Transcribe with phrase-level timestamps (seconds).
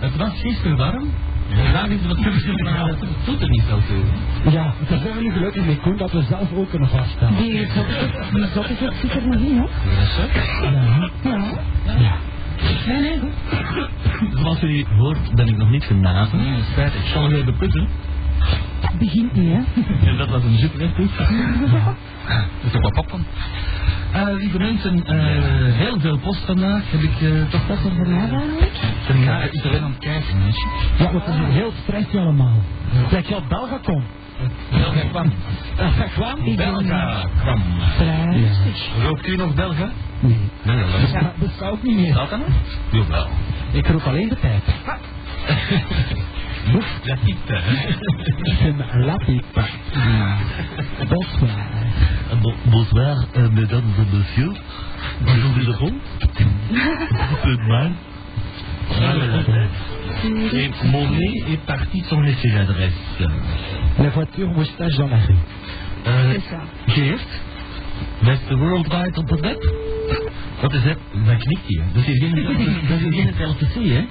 [0.00, 1.08] het was gisteren warm.
[1.50, 4.52] Vandaag is het wat koeler, maar het voelt er niet zo veel.
[4.52, 7.36] Ja, daar zijn we nu gelukkig mee, Koen, dat we zelf ook kunnen vaststaan.
[7.36, 9.62] Die zottigheid die zottigheid zit er nog in, hè?
[9.62, 9.70] Dat
[10.02, 10.22] is zo.
[11.28, 11.38] Ja.
[11.98, 12.14] Ja.
[12.86, 13.20] Nee, nee.
[14.34, 16.38] Zoals u hoort ben ik nog niet genazen.
[16.38, 16.94] Dat is feit.
[16.94, 17.88] Ik zal weer beputten.
[18.80, 19.62] Het begint niet, hè?
[20.10, 21.18] En dat was een super input.
[21.18, 21.26] Er
[22.66, 23.24] is ook wat popcorn.
[24.12, 25.16] Eh, lieve mensen, eh,
[25.76, 26.82] heel veel post vandaag.
[26.90, 28.28] Heb ik eh, toch Dat is er mij?
[29.24, 30.38] Ja, ik ben aan het kijken.
[30.38, 30.68] mensen.
[30.98, 32.62] Ja, we zijn heel stressy allemaal.
[33.10, 34.04] Zeg, ja, Belga komt.
[34.70, 35.32] Belga kwam.
[35.76, 36.56] Belga kwam?
[36.56, 37.62] Belga kwam.
[38.32, 38.88] Rustig.
[39.02, 39.90] Rookt u nog Belga?
[40.20, 40.38] Nee.
[40.62, 42.14] Nee, dat is Ja, dat zou ook niet meer.
[42.14, 42.42] dat dan?
[42.90, 43.26] Jawel.
[43.72, 44.62] Ik roep alleen de pijp.
[46.72, 47.60] Dat type.
[48.64, 49.60] Een la pipe.
[51.08, 51.50] Bonsoir.
[52.64, 54.56] Bonsoir, euh, mesdames et messieurs.
[55.20, 55.94] Bonjour de rond.
[57.42, 57.92] Peu mal.
[60.52, 63.22] Et mon nez est parti sans laisser l'adresse.
[63.98, 65.34] La voiture moustache dans la rue.
[66.06, 66.60] Euh, C'est ça.
[66.94, 67.28] Geert,
[68.22, 69.58] beste worldwide op het web?
[70.60, 70.96] Wat is dat?
[71.26, 71.82] Dat knikt hier.
[71.94, 72.34] Dat is geen,
[72.88, 74.04] dat is geen hè?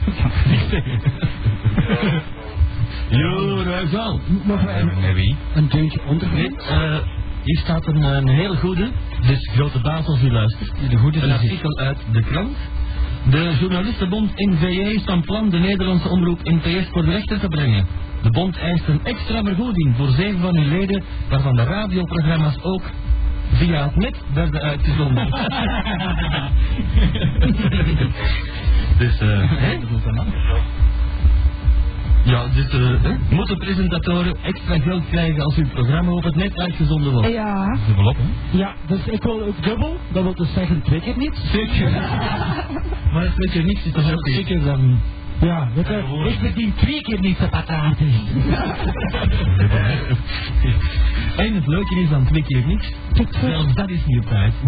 [3.10, 4.20] Jo, is al.
[4.44, 5.36] Nog een, En wie?
[5.56, 6.58] een deuntje ondergrond.
[6.58, 6.96] eh,
[7.44, 8.90] hier staat een, een hele goede,
[9.28, 10.72] dus grote baas als u luistert.
[10.90, 12.58] De goede Een artikel uit de krant.
[13.30, 17.86] De journalistenbond NVJ is van plan de Nederlandse omroep NPS voor de rechter te brengen.
[18.22, 22.82] De bond eist een extra vergoeding voor zeven van hun leden, waarvan de radioprogramma's ook
[23.54, 25.28] via het net werden uitgezonden.
[29.00, 29.52] dus, eh?
[32.24, 37.12] Ja, dus eh, moeten presentatoren extra geld krijgen als hun programma op het net uitgezonden
[37.12, 37.32] wordt.
[37.32, 37.78] Ja.
[37.88, 38.58] Dubbelop, hè?
[38.58, 39.98] Ja, dus ik wil ook dubbel.
[40.12, 41.36] Dat wil dus zeggen twee keer niet.
[41.52, 41.92] Zeker.
[43.14, 45.00] maar het weet je niks, is toch ook zeker dan...
[45.42, 48.12] Ja, weet je, ik verdien twee keer niet de pataten.
[51.38, 52.92] En het leuke is dan twee keer niks.
[53.42, 54.54] Zelfs dat is niet op tijd.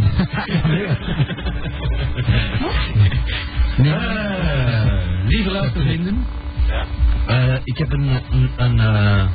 [3.78, 3.91] Nee.
[3.91, 6.25] Eh, lieve luistervrienden.
[7.27, 8.09] Eh, ik heb een...
[8.31, 9.25] een, een eh,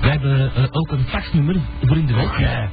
[0.00, 2.38] wij hebben eh, ook een faxnummer voor in de week.
[2.38, 2.68] Ja.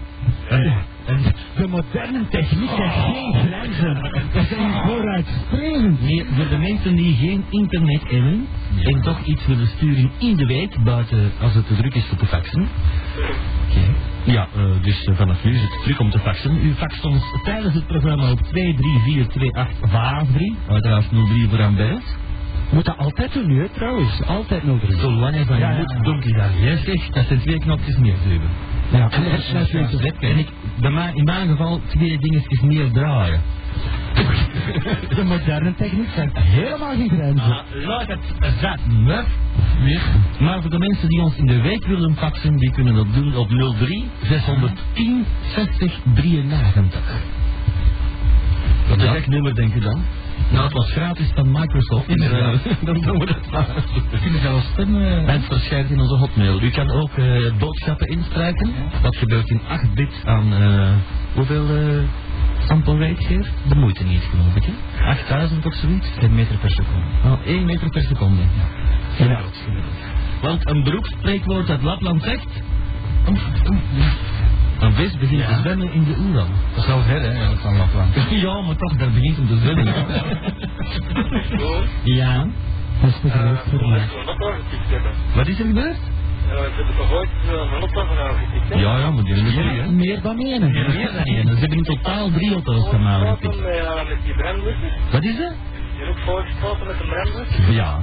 [1.05, 1.23] en,
[1.55, 3.93] De moderne techniek heeft geen grenzen.
[4.33, 6.01] Dat zijn vooruitstrevend.
[6.01, 8.47] Nee, voor de mensen die geen internet hebben
[8.81, 12.17] en toch iets willen sturen in de week, buiten als het te druk is voor
[12.17, 12.67] te faxen.
[14.23, 14.47] Ja,
[14.81, 16.65] dus vanaf nu is het druk om te faxen.
[16.65, 18.49] U faxt ons tijdens het programma op 2342853,
[20.67, 22.19] uiteraard 03 voor aan Bert.
[22.71, 24.23] Moet dat altijd doen nu, hè, trouwens.
[24.23, 24.99] Altijd nog drie.
[24.99, 26.03] Zolang hij van je Ja, ja, moet, ja.
[26.03, 26.49] donk je daar.
[26.61, 28.49] Jij zegt, dat zijn twee knopjes meer draaien.
[28.91, 29.97] Ja, En dat is net zo.
[30.19, 30.47] En ik,
[30.79, 33.41] bij mij, in mijn geval, twee dingetjes meer draaien.
[35.15, 37.51] De moderne techniek heeft helemaal geen grenzen.
[37.51, 39.25] Ah, laat het zat muf.
[40.39, 43.35] Maar voor de mensen die ons in de week willen faxen, die kunnen dat doen
[43.35, 46.99] op 03 610 60 93.
[48.89, 50.01] Wat is dat nummer, denk je dan?
[50.51, 52.07] Nou, het was gratis van Microsoft.
[52.07, 52.63] Inderdaad.
[52.85, 53.67] dan doen we dat maar.
[54.11, 55.27] We kunnen zelfs stemmen.
[55.27, 56.61] En het verschijnt in onze hotmail.
[56.61, 58.73] U kan ook eh, boodschappen instrijken.
[59.01, 60.91] Dat gebeurt in 8 bit aan eh,
[61.33, 62.01] hoeveel uh,
[62.67, 63.51] sample rate geeft?
[63.67, 64.63] De moeite niet, geloof ik.
[64.65, 65.05] Hè?
[65.05, 66.07] 8000 of zoiets?
[66.19, 67.05] 1 meter per seconde.
[67.25, 68.41] Oh, 1 meter per seconde.
[69.17, 69.25] Ja.
[69.25, 69.41] Ja.
[70.41, 72.61] Want een beroepsspreekwoord uit Lapland zegt...
[74.81, 76.47] Een vis begint te zwemmen in de Oeran.
[76.75, 78.13] Dat is wel ver, hè, van Lapland.
[78.29, 79.85] ja, maar toch, daar begint hem te zwemmen.
[82.19, 82.45] ja.
[83.01, 84.07] Dat is te groot voor mij.
[85.35, 85.97] Wat is er gebeurd?
[86.49, 88.79] We hebben toch ooit een auto van?
[88.79, 89.91] Ja, ja, maar die hebben er hè?
[89.91, 90.73] Meer dan één.
[90.73, 91.47] Ja, meer dan één.
[91.47, 93.43] Ze hebben in totaal drie auto's gemaakt.
[93.43, 94.91] eh, met die brandblusser.
[95.11, 95.53] Wat is dat?
[96.01, 97.71] Je hebt ook foto's geschoten met een brandblusser.
[97.71, 97.99] Ja.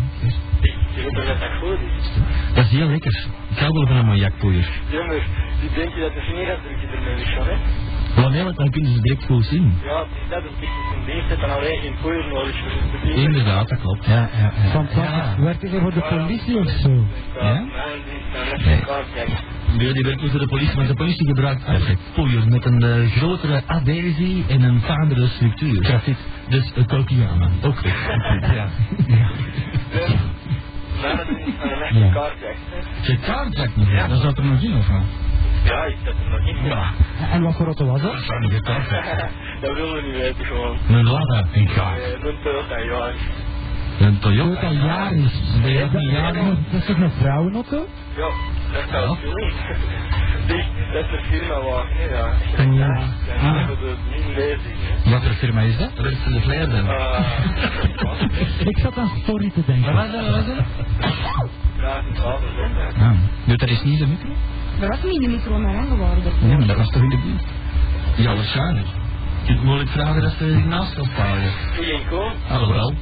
[0.95, 2.07] Je weet dat dat echt goed is.
[2.55, 3.27] Dat is heel lekker.
[3.51, 4.69] Ik hou wel van een majakpoeier.
[4.91, 5.25] Jongens,
[5.61, 7.57] die denken dat de vingerafdrukje ermee is, hè?
[8.23, 9.79] Wanneer, want dan kunnen ze direct goed zien.
[9.85, 12.71] Ja, het is dat, een beetje een dienst heeft dan alleen geen poeier nodig voor
[12.71, 13.25] het bedienen.
[13.25, 14.07] Inderdaad, dat klopt.
[14.07, 14.71] Ja, ja, ja.
[14.71, 15.35] Van Ja.
[15.39, 17.05] werkt je voor de politie of zo?
[17.41, 17.65] Ja?
[18.65, 18.75] Nee.
[18.77, 19.77] een.
[19.77, 22.83] Nee, die werkt niet voor de politie, want de politie gebruikt eigenlijk poeier met een
[22.83, 25.85] eh, grotere adhesie en een vaandere structuur.
[25.85, 26.19] Grafiet.
[26.49, 27.51] Dus een Kokiana.
[27.63, 27.93] Ook goed.
[28.55, 28.69] Ja.
[31.03, 32.01] Mijn dienst dan een echt Ja.
[32.07, 33.13] een kaart kijken, hè?
[33.13, 33.91] Je kaartjak nog.
[33.91, 34.07] Ja.
[34.07, 35.03] Dat zat er nog in, of wat?
[35.65, 36.65] Ja, ik zet er nog in.
[36.65, 36.91] Ja.
[37.33, 38.13] En wat voor auto was dat?
[38.13, 38.89] Dat zou niet gekaart
[39.61, 40.79] dat willen we niet weten, gewoon.
[40.89, 41.45] Een Lada.
[41.53, 42.01] Een kaart.
[42.01, 43.11] Eh, Een Toyota, ja.
[44.07, 44.85] Een Toyota Toyota.
[44.87, 45.33] Yaris.
[45.63, 46.43] Dat een Yaris?
[46.71, 47.87] dat is toch een vrouwenauto?
[48.19, 48.29] Ja,
[48.73, 49.11] dat zou Ja.
[49.11, 49.53] het doen.
[50.47, 52.27] Die, beste firma waar, ja.
[52.73, 52.97] Ja.
[52.97, 53.67] Ik Ah.
[53.69, 55.11] de min lezing, hè.
[55.11, 55.91] Wat voor firma is dat?
[55.95, 56.89] Resten de Vleerden.
[56.89, 57.21] Ah,
[58.71, 59.95] Ik zat aan story te denken.
[59.95, 60.27] Wat was dat?
[60.27, 60.57] Wat was dat?
[62.97, 63.05] hè.
[63.05, 63.11] Ah,
[63.45, 64.29] doet dat is niet de micro?
[64.81, 66.33] Dat was niet de micro naar geworden.
[66.49, 67.45] Ja, maar dat was toch in de buurt?
[68.17, 68.87] Ja, waarschijnlijk.
[69.43, 71.53] Je kunt moeilijk vragen dat ze naast kan sparen.
[72.49, 72.95] Alhoewel.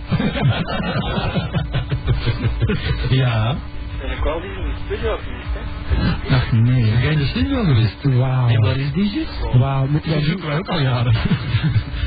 [3.11, 3.55] ja.
[4.03, 6.35] En ik wel die in de studio geweest, hè.
[6.37, 6.91] Ach nee.
[6.91, 8.03] Ben jij in de studio geweest?
[8.03, 8.49] Wauw.
[8.49, 9.59] En waar is die juist?
[9.59, 10.21] Wauw, Die nu...
[10.23, 11.15] zoeken wij ook al jaren.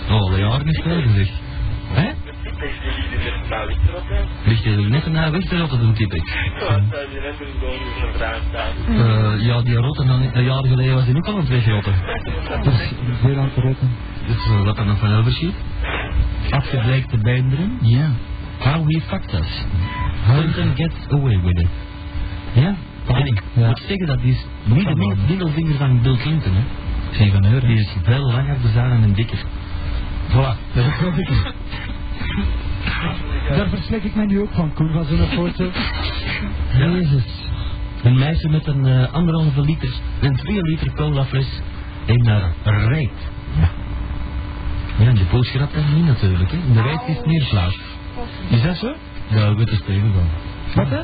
[0.10, 1.30] Oh, al jaren niet geleden zeg.
[1.90, 2.08] Hè?
[2.08, 2.76] Is
[3.68, 4.50] lichter op, hè?
[4.50, 6.28] Ligt je er net naar weg te rotten doen, typ ik.
[6.60, 8.72] Ja, dat is die net een staan.
[8.96, 11.94] Eh, ja, die rotten dan een jaar geleden was hij ook al aan het wegrotten.
[12.64, 13.92] Dat is veel aan te rotten.
[14.28, 15.56] Dus wat er nog van overschiet?
[16.50, 17.78] Afgebleekte beenderen.
[17.82, 18.10] Ja.
[18.60, 19.64] How he fucked us.
[20.26, 21.68] Clinton gets away with it.
[22.54, 22.76] Ja?
[23.08, 23.68] En ik Ja.
[23.68, 26.62] moet zeggen dat die is niet de middelvinger van Bill Clinton, hè.
[27.12, 27.68] Geen van Euren.
[27.70, 29.38] Die is veel langer bezaad en dikker.
[30.30, 30.74] Voilà.
[30.74, 31.54] Dat geloof ik niet.
[33.56, 35.72] Daar verslik ik mij nu ook van, Koen, van zo'n foto.
[36.78, 37.26] Jezus.
[38.04, 39.90] Een meisje met een eh, anderhalve liter,
[40.22, 41.62] een twee liter colafles
[42.06, 42.52] in haar
[42.88, 43.12] reet.
[43.60, 43.70] Ja.
[45.06, 46.58] Ja, de poos grapt dat niet natuurlijk, hè.
[46.68, 47.78] In de reet is meer plaats.
[48.50, 48.96] Is dat zo?
[49.28, 50.28] Ja, weet is tegen van.
[50.76, 51.02] Wat hè?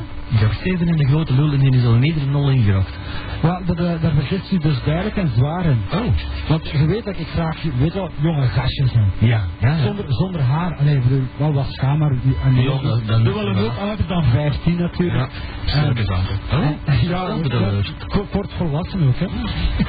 [0.60, 2.94] Steven in de grote lul en die is al in ieder nul ingeracht.
[3.42, 5.78] Wel, dat, eh, daar vergist u dus duidelijk en zwaar in.
[5.94, 6.00] Oh.
[6.48, 9.10] Want je weet dat ik graag, je weet wel, jonge gastjes zijn.
[9.18, 9.68] Ja, ja.
[9.68, 9.76] ja.
[9.82, 13.22] Zonder, zonder haar, alleen bedoel, wel wat schaam, maar die- en die Ja, dat- dat-
[13.22, 15.18] wel een ook ouder dan 15 natuurlijk.
[15.18, 15.28] Ja,
[15.64, 16.38] sterke zaken.
[16.52, 17.92] Oh, ja, dat ook, bedoel eh, ik.
[18.06, 19.26] ko- kort volwassen ook, hè.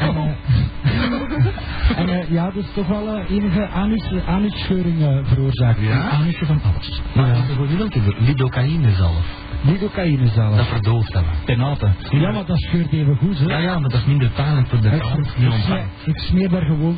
[0.08, 5.80] En, eh, en eh, ja, dus toch wel eh, enige anus, anusscheuring eh, veroorzaakt.
[5.82, 5.92] Ja?
[6.06, 7.02] Een Anusje van alles.
[7.16, 8.00] Maar dat is welke?
[8.20, 9.46] Lidocaïne zelf.
[9.62, 10.56] Lidocaïne zelf.
[10.56, 11.24] Dat verdooft dat.
[11.46, 11.92] Penate.
[12.10, 13.46] Ja, maar dat scheurt even goed, hè.
[13.46, 15.18] Ja, ja, maar dat is minder pijnlijk voor de kant.
[15.18, 16.98] ik, smeer, ik smeer daar gewoon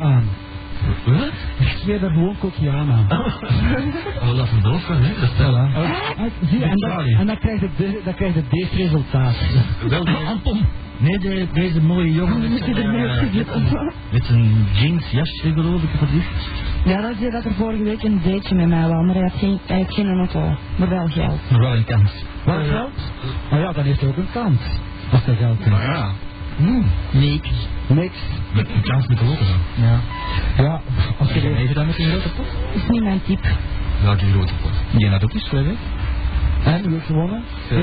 [0.00, 0.28] aan.
[1.04, 1.32] Wat?
[1.58, 3.06] Ik smeer daar gewoon cocaïne aan.
[4.22, 5.20] Oh, dat verdooft wel, hè.
[5.20, 5.62] Dat is wel, hè.
[5.62, 6.20] Ah,
[6.60, 9.34] en, dan, en dan krijg je, de, dan krijg je deze resultaat.
[9.88, 10.60] Wel, de Anton.
[10.98, 15.90] Nee, de, deze mooie jongen met eh, mee op met zijn jeans jasje, geloof ik,
[16.00, 16.24] is
[16.84, 19.38] Ja, dat is dat er vorige week een dateje met mij was, maar hij had
[19.38, 21.50] geen, hij had geen auto, maar wel geld.
[21.50, 22.24] Maar wel een kans.
[22.44, 23.12] Wat geld?
[23.52, 24.60] Oh ja, dan heeft hij ook een kans.
[25.12, 25.70] Als hij geld heeft.
[25.70, 26.12] Maar ja.
[26.56, 26.84] Hmm.
[27.12, 27.50] Niks.
[27.86, 28.16] Niks.
[28.54, 29.84] Met een kans met de loten dan.
[29.86, 29.98] Ja.
[30.62, 30.80] Ja,
[31.18, 32.46] als je Even dan met een grote pot?
[32.72, 33.48] Dat is niet mijn type.
[34.02, 34.72] Welke grote pot?
[34.98, 35.78] Die had ook eens geweest.
[36.64, 37.42] En, u heeft gewonnen.
[37.70, 37.76] Ja,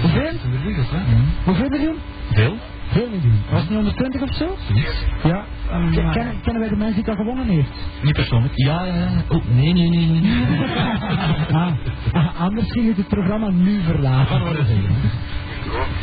[0.00, 0.28] Hoeveel?
[0.44, 1.00] Een miljoen, of wat?
[1.44, 1.96] Hoeveel miljoen?
[2.32, 2.56] Veel?
[2.88, 3.40] Veel miljoen.
[3.50, 4.56] Was het 120 of zo?
[4.72, 5.04] Niks.
[5.24, 5.44] Ja.
[5.70, 7.70] Ken- Kennen, kennen wij de mensen die dat gewonnen heeft?
[8.02, 8.52] Niet persoonlijk.
[8.56, 9.08] Ja, ja, ja.
[9.28, 10.46] Oh, nee, nee, nee, nee.
[11.52, 11.70] ah,
[12.12, 14.42] ah, anders ging het het programma nu verlaten.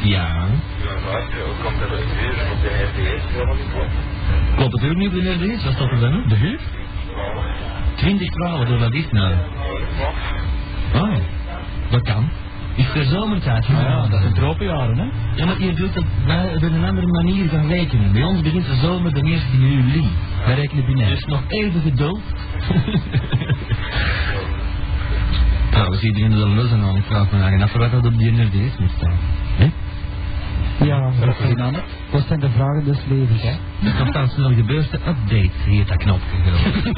[0.01, 0.47] Ja.
[0.83, 1.99] Ja, ook komt dat het
[2.51, 3.93] op de RDS helemaal niet klopt.
[4.55, 5.63] Klopt het uur nu op de RDS?
[5.63, 6.23] Wat staat er dan?
[6.27, 6.59] De huur?
[7.95, 9.35] 20 kwalen door dat is nou.
[10.93, 11.15] Oh,
[11.89, 12.29] dat kan.
[12.75, 13.65] Is er zomertijd?
[13.65, 15.05] Ah, ja, dat zijn tropenjaren, hè?
[15.35, 18.11] Ja, maar je doet dat wij hebben een andere manier van rekenen.
[18.11, 20.09] Bij ons begint de zomer de 1 juli.
[20.45, 21.09] Wij rekenen binair.
[21.09, 22.21] Dus nog even geduld.
[25.71, 26.95] Trouwens, iedereen de lus en al.
[26.95, 29.17] Ik vraag me af wat dat op die NRD's moet staan.
[30.85, 31.11] Ja,
[31.55, 31.75] dan?
[32.11, 33.53] Wat zijn de vragen des levens, hè?
[33.79, 36.93] Dus nog staan snel gebeurd, update, heet dat knopje geloof ik.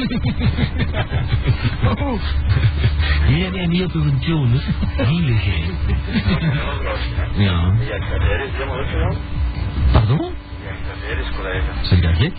[3.30, 4.60] Nee, nee, niet op uw tune,
[4.96, 5.72] heiligheid.
[7.36, 7.42] Ja.
[7.42, 9.16] Ja, is helemaal uitgegaan.
[9.92, 10.32] Pardon?
[10.64, 11.74] Ja, is collega.
[11.82, 12.34] Zeg dat gek?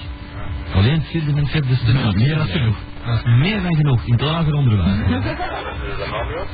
[0.75, 2.15] Alleen het vierde en het vijfde stuk.
[2.15, 2.77] meer dan genoeg.
[3.07, 4.97] Dat is meer dan genoeg, in het lager onderwijs.
[4.97, 6.45] De?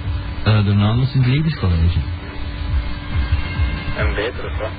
[0.44, 1.99] Eh de naam is in het levenscollege.
[4.00, 4.71] En beter of wat?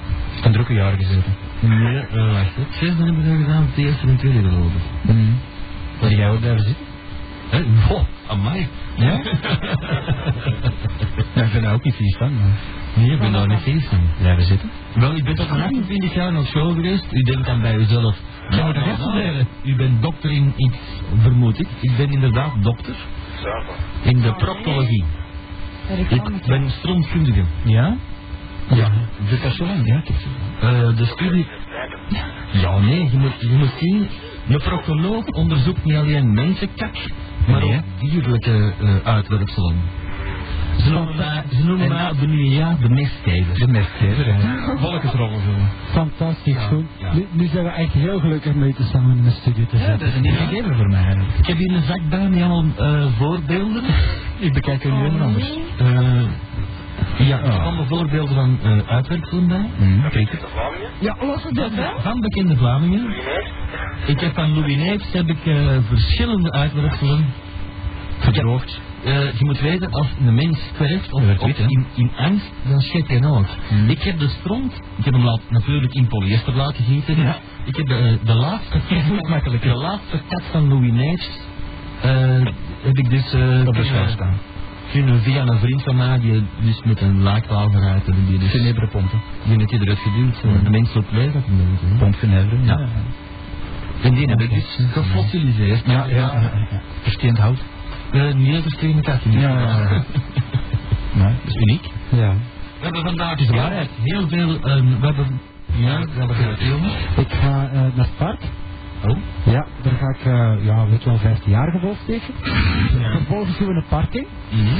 [0.43, 1.33] En er ook een jaar gezeten.
[1.59, 2.55] Nee, eh, wacht.
[2.55, 5.13] Het zesde hebben we gedaan, het eerste en tweede geloof ik.
[5.13, 5.39] Mm.
[5.99, 6.85] Wil jij ook blijven zitten?
[7.49, 7.63] Hé,
[7.93, 8.67] oh, amai.
[8.95, 9.05] Ja?
[11.35, 12.51] ja, ik ben daar ook niet vies van, maar...
[12.93, 13.99] Nee, ik ben daar niet feest van.
[14.19, 14.69] Blijven zitten?
[14.93, 17.05] Wel, ik ben mijn 28 jaar nog school geweest.
[17.11, 18.17] U denkt dan bij uzelf.
[18.49, 19.47] Ja, Ja, dat is nou, het.
[19.63, 20.77] u bent dokter in iets,
[21.21, 21.67] vermoed ik.
[21.81, 22.95] Ik ben inderdaad dokter
[24.01, 25.03] in de proctologie.
[26.09, 27.43] Ik ben stroomkundige.
[27.63, 27.97] Ja?
[28.75, 28.89] Ja.
[29.29, 30.01] De persoon, ja.
[30.61, 31.47] Eh, de studie...
[32.51, 34.07] Ja, nee, je moet, je moet zien...
[34.49, 36.95] Een proctoloog onderzoekt niet alleen mensenkak,
[37.47, 39.75] maar Nee, ook dierlijke eh, uitwerpselen.
[40.83, 43.53] Ze noemen mij, ze noemen En- mij de nieuwe jaar de mestgever.
[43.59, 44.77] De mestgever, hè.
[44.77, 45.51] Volkensrollen zo.
[45.91, 46.85] Fantastisch, Ja, goed.
[46.99, 47.13] ja.
[47.13, 49.81] Nu, nu zijn we echt heel gelukkig mee te samen in de studio te Ja,
[49.83, 49.99] zitten.
[49.99, 51.17] dat is een nieuw gegeven voor mij.
[51.37, 53.83] Ik heb hier een zak bij met allemaal eh, voorbeelden.
[54.39, 55.57] Ik bekijk er nu helemaal anders.
[57.17, 59.69] Ja, er komen voorbeelden van uh, uitwerkfilm bij.
[59.77, 60.09] Mhm.
[60.09, 62.01] Kijk, De Vlamingen, Ja, los het op, hè?
[62.01, 62.99] van bekende Vlamingen.
[63.01, 63.51] Linees,
[64.05, 67.25] Ik heb van Louis Neefs heb ik eh, verschillende uitwerpselen
[68.19, 68.79] Verdroogd.
[69.03, 71.63] Eh, je moet weten, als een mens sterft of, dat of weet je.
[71.67, 73.47] in, in angst, dan shit je nooit.
[73.69, 73.89] Hmm.
[73.89, 77.17] Ik heb de stront, ik heb hem laat, natuurlijk in polyester laten gieten.
[77.17, 77.37] Ja.
[77.65, 78.77] Ik heb de, de laatste
[79.29, 81.29] makkelijk, de laatste kat van Louis Neefs,
[82.01, 82.11] eh,
[82.81, 84.37] heb ik dus eh, Op de staan.
[84.91, 88.49] Kunnen via een vriend van mij, die dus met een laakwaal eruit en die dus,
[88.49, 89.21] Genebere pompen.
[89.43, 90.41] die heeft hij eruit geduwd.
[90.41, 90.63] Hmm.
[90.63, 91.97] De mens loopt leeg dat doet, hè.
[91.97, 92.63] Pomp Genebere.
[92.63, 92.87] Ja.
[94.01, 95.85] En die heb ik dus gefossiliseerd.
[95.85, 96.31] Ja, ja, ja.
[96.71, 96.81] ja.
[97.01, 97.59] Versteend hout.
[98.11, 99.31] Eh, niet verschillende katten.
[99.31, 100.03] Ja, ja, ja.
[101.13, 101.85] Nee, dat is uniek.
[102.09, 102.33] Ja.
[102.79, 103.89] We hebben vandaag waarheid.
[104.03, 105.39] heel veel, ehm, we hebben,
[105.75, 106.93] ja, we hebben veel films.
[107.17, 108.39] Ik ga eh, naar het park.
[109.07, 109.17] Oh.
[109.43, 112.33] Ja, daar ga ik, eh, ja, weet je wel, 15 jaar volsteken.
[113.11, 114.27] Vervolgens doen we een parking.
[114.49, 114.75] Mhm.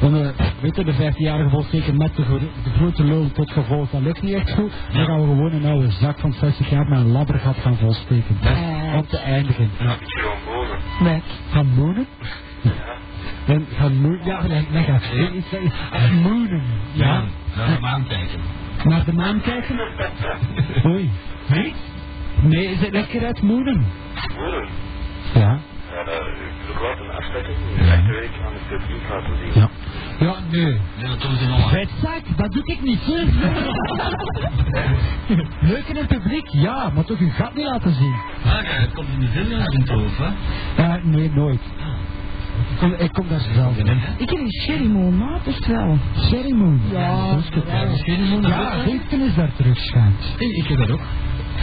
[0.00, 0.28] Dan, eh,
[0.60, 4.22] weet je, de 15-jarige volsteken met de, gro- de grote lul tot gevolg, dat lukt
[4.22, 4.72] niet echt goed.
[4.92, 8.38] Dan gaan we gewoon een oude zak van 60 jaar met een labbergat gaan volsteken.
[8.42, 8.94] Eh.
[8.96, 9.70] Om te eindigen.
[9.78, 9.96] Ja.
[10.00, 10.78] gewoon wonen.
[11.02, 11.22] Weg.
[11.50, 12.06] Gaan moenen?
[13.46, 14.86] En gaan moenen, ja, nee, nee,
[16.22, 16.62] moenen.
[16.92, 17.22] Ja,
[17.56, 18.38] Naar de maan kijken.
[18.84, 19.78] naar de maan kijken.
[20.90, 21.10] Oei.
[21.48, 21.74] Nee?
[22.42, 23.86] Nee, is het lekker uit moenen?
[24.38, 24.68] Wonen.
[25.34, 25.58] Ja.
[25.92, 27.52] Ja, dat ik wil laten afstekken.
[27.78, 28.02] Ja.
[28.06, 29.52] Week aan het publiek laten zien.
[29.60, 29.68] Ja.
[30.18, 30.64] Ja, nee.
[30.64, 31.70] Nee, dat doen ze nog.
[31.70, 33.00] Vetzak, dat doe ik niet.
[35.60, 38.14] Leuk in het publiek, ja, maar toch uw gat niet laten zien.
[38.44, 40.26] Ah, ja, het komt in de film in het hoofd, hè?
[40.82, 41.60] Eh, nee, nooit.
[42.70, 43.86] Ik kom, ik kom daar zelf in.
[44.16, 45.98] Ik heb een sherry moon, maar het is wel.
[46.28, 46.80] Sherry Moon.
[46.90, 46.98] Ja.
[46.98, 47.36] Ja,
[47.84, 48.84] de Sherry Moon, dat Ja, ook, hè?
[48.84, 50.34] Dinsken is daar terug, schijnt.
[50.38, 51.00] Ik heb dat ook.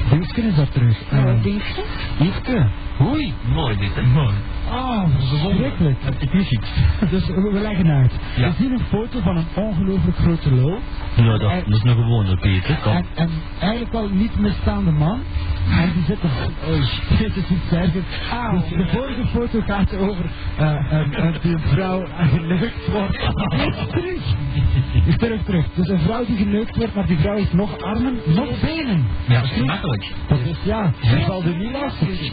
[0.10, 0.98] Dinsken is daar terug.
[1.14, 1.84] Uh, denk je?
[2.20, 2.68] Yveske.
[3.02, 3.34] Oei.
[3.54, 4.02] Mooi dit, hè?
[4.02, 4.34] Mooi.
[4.70, 5.98] Oh, verschrikkelijk.
[6.04, 6.70] Dat is niet iets.
[7.12, 8.14] Dus we leggen uit.
[8.36, 8.48] Ja.
[8.48, 10.80] We zien een foto van een ongelooflijk grote lul.
[11.16, 12.78] Ja, dat, dat is een gewone Peter.
[12.84, 12.94] Kom.
[12.94, 15.20] En, en eigenlijk wel niet misstaande man.
[15.70, 16.30] En die zit er...
[16.68, 18.04] Oh, shit, het is iets erger.
[18.52, 20.26] Dus de vorige foto gaat over
[20.58, 23.20] eh een, een, die een vrouw geneukt wordt.
[23.90, 24.22] Terug.
[25.06, 25.66] Is terug, terug.
[25.74, 29.06] Dus een vrouw die geneukt wordt, maar die vrouw heeft nog armen, nog benen.
[29.28, 30.12] Ja, dat is gemakkelijk.
[30.28, 32.32] Dat is, ja, ze zal er niet lastig.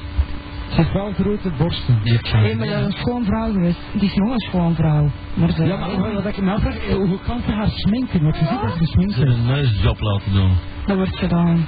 [0.73, 2.01] Ze heeft wel grote borsten.
[2.03, 3.79] Hé, maar dat is een schoon vrouw geweest.
[3.93, 5.11] Die is nog een schoon vrouw.
[5.35, 5.65] Maar ze...
[5.65, 8.23] Ja, maar wat ik me afvraag, eh, hoe kan ze haar sminken?
[8.23, 10.57] Want je ziet dat ze gesminkt Ze een neusjob laten doen.
[10.87, 11.67] Dat wordt gedaan.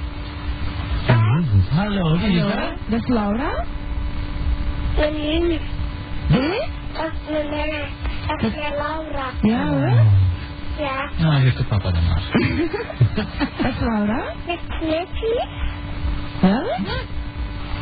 [1.69, 2.73] Hallo, wie is dat?
[2.87, 3.65] dat is Laura.
[4.95, 5.59] Mijn
[6.27, 6.67] Hé?
[6.93, 7.87] Dat is mijn mama.
[8.27, 9.25] Dat is mijn Laura.
[9.41, 10.05] Ja hoor.
[10.77, 11.09] Ja.
[11.17, 12.21] Nou, heeft de papa dan maar.
[13.61, 14.23] Dat is Laura.
[14.47, 15.47] Met knetje.
[16.41, 16.63] Ja?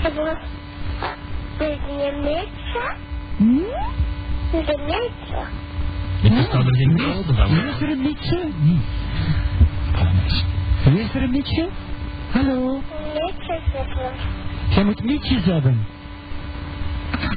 [0.03, 0.37] Dat was
[1.57, 2.95] met een netje.
[3.37, 3.53] Hm?
[4.51, 5.45] Met een netje.
[6.21, 7.47] Ik versta er geen woorden van.
[7.47, 8.47] Wie is er een mietje?
[10.83, 11.67] Wie is er een mietje?
[12.31, 12.81] Hallo?
[13.13, 14.11] Netje zitten.
[14.69, 15.85] Jij moet mietjes hebben.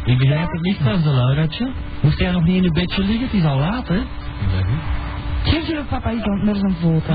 [0.05, 1.73] Ik begrijp het niet van ze, Lauraatje.
[2.01, 3.27] Moest jij nog niet in je bedje liggen?
[3.27, 4.01] Het is al laat, hè?
[5.45, 7.15] Geef je papa eens dan naar zijn foto.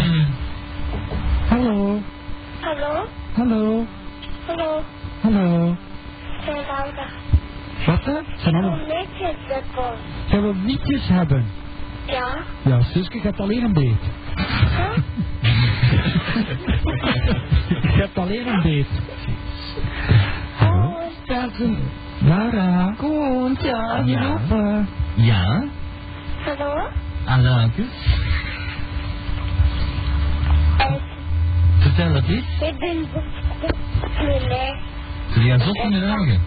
[1.49, 1.99] Hallo?
[2.61, 3.05] Hallo?
[3.33, 3.85] Hallo?
[4.47, 4.83] Hallo?
[5.21, 5.75] Hallo?
[6.45, 7.05] Mijn Laura.
[7.85, 8.19] Wat hè?
[8.37, 8.79] Zijn allemaal...
[8.79, 9.93] Een netje zitten.
[10.29, 11.45] Jij wil mietjes hebben.
[12.05, 12.37] Ja.
[12.61, 14.03] Ja, Suske, je hebt alleen een beet.
[17.81, 18.87] Je hebt alleen een beet.
[20.61, 20.95] Oh,
[22.19, 22.93] Lara.
[22.97, 24.21] Koen, ja, die Ja.
[24.27, 24.89] roepen.
[25.15, 25.63] Ja?
[26.45, 26.89] hallo?
[27.25, 27.83] Alaatje?
[30.77, 30.99] En
[31.79, 32.45] Vertel het eens.
[32.61, 33.07] ik ben
[34.25, 34.75] meneer.
[35.33, 36.39] Jij zot in de dagen?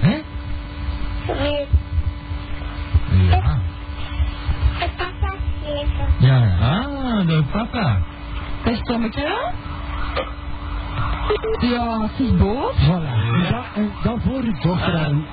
[0.00, 0.16] Hè?
[1.26, 1.66] Met
[3.28, 3.58] Ja.
[4.78, 5.34] het papa.
[6.18, 6.38] Ja.
[6.60, 7.98] Ah, de papa.
[8.64, 9.50] Dat is Tommetje.
[11.60, 12.74] Ja, ze is boos.
[12.74, 13.34] Voilà.
[13.34, 15.24] En dan, en dan voor uw dochter aan.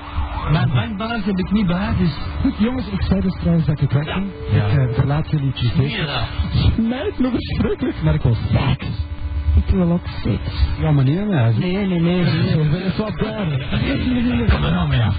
[0.52, 2.16] Mijn bankbaas heb ik niet bij, dus...
[2.40, 4.26] Goed jongens, ik zei dus trouwens dat ik weg ging.
[4.52, 4.66] Ja.
[4.66, 5.82] Ik eh, verlaat jullie privé.
[5.82, 6.20] Mira.
[6.74, 8.86] Smijt me verschrikkelijk, maar ik wil seks.
[9.66, 10.54] Ik wil ook seks.
[10.80, 11.52] Ja, maar niet aan mij.
[11.58, 12.20] Nee, nee, nee.
[12.20, 13.46] Ik wil het wel daar.
[14.50, 15.12] Kom maar nou, maar ja.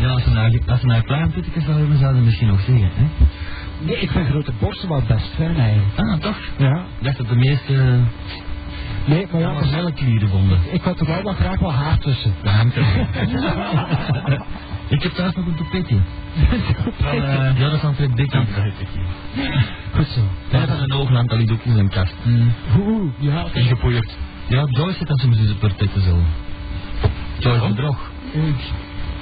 [0.00, 3.04] Ja, als ze nou, als ze nou klein pittekes zouden zouden misschien nog zeggen, hè?
[3.84, 5.98] Nee, ik vind grote borsten wel best fijn eigenlijk.
[5.98, 6.38] Ah, toch?
[6.56, 6.76] Ja.
[6.98, 7.98] Ik dacht dat de meeste...
[9.06, 10.58] Nee, maar Ja, ja, maar melkklieren vonden.
[10.72, 12.34] ik had er wel wel graag wel haar tussen.
[12.42, 12.72] Er.
[14.90, 15.96] Ik heb thuis nog een toepetje.
[16.98, 18.48] Van, eh, ja, dat is van Fred Dickens.
[19.94, 20.20] Goed zo.
[20.50, 22.14] Dat is een ooglamp, dat ligt ook in zijn kast.
[22.78, 23.44] Oeh, ja.
[23.52, 24.16] Ingepoeierd.
[24.48, 26.22] Ja, Joyce zit als ze met zijn portretten zo.
[27.38, 28.10] Joyce bedrog.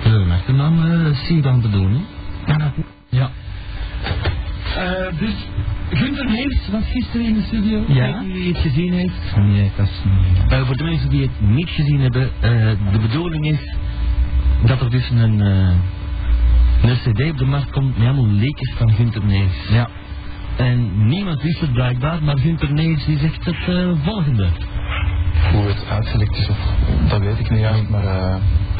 [0.02, 2.06] We hebben achternaam uh, Sidan te doen,
[2.46, 2.56] hè?
[3.08, 3.30] Ja.
[4.76, 5.34] Eh, dus,
[5.90, 7.84] Gunther Neefs was gisteren in de studio.
[7.88, 8.20] Ja.
[8.20, 9.36] Ik wie het gezien heeft.
[9.36, 10.52] Nee, dat is niet...
[10.52, 12.50] Eh, voor de mensen die het niet gezien hebben, eh,
[12.92, 13.74] de bedoeling is
[14.64, 18.92] dat er dus een, eh, een cd op de markt komt met allemaal leekjes van
[18.92, 19.68] Gunther Neefs.
[19.68, 19.88] Ja.
[20.56, 24.48] En niemand wist het blijkbaar, maar Gunther Neefs die zegt het eh, volgende.
[25.52, 26.58] Hoe het uitgelekt is, of,
[27.08, 28.36] dat weet ik niet eigenlijk, maar eh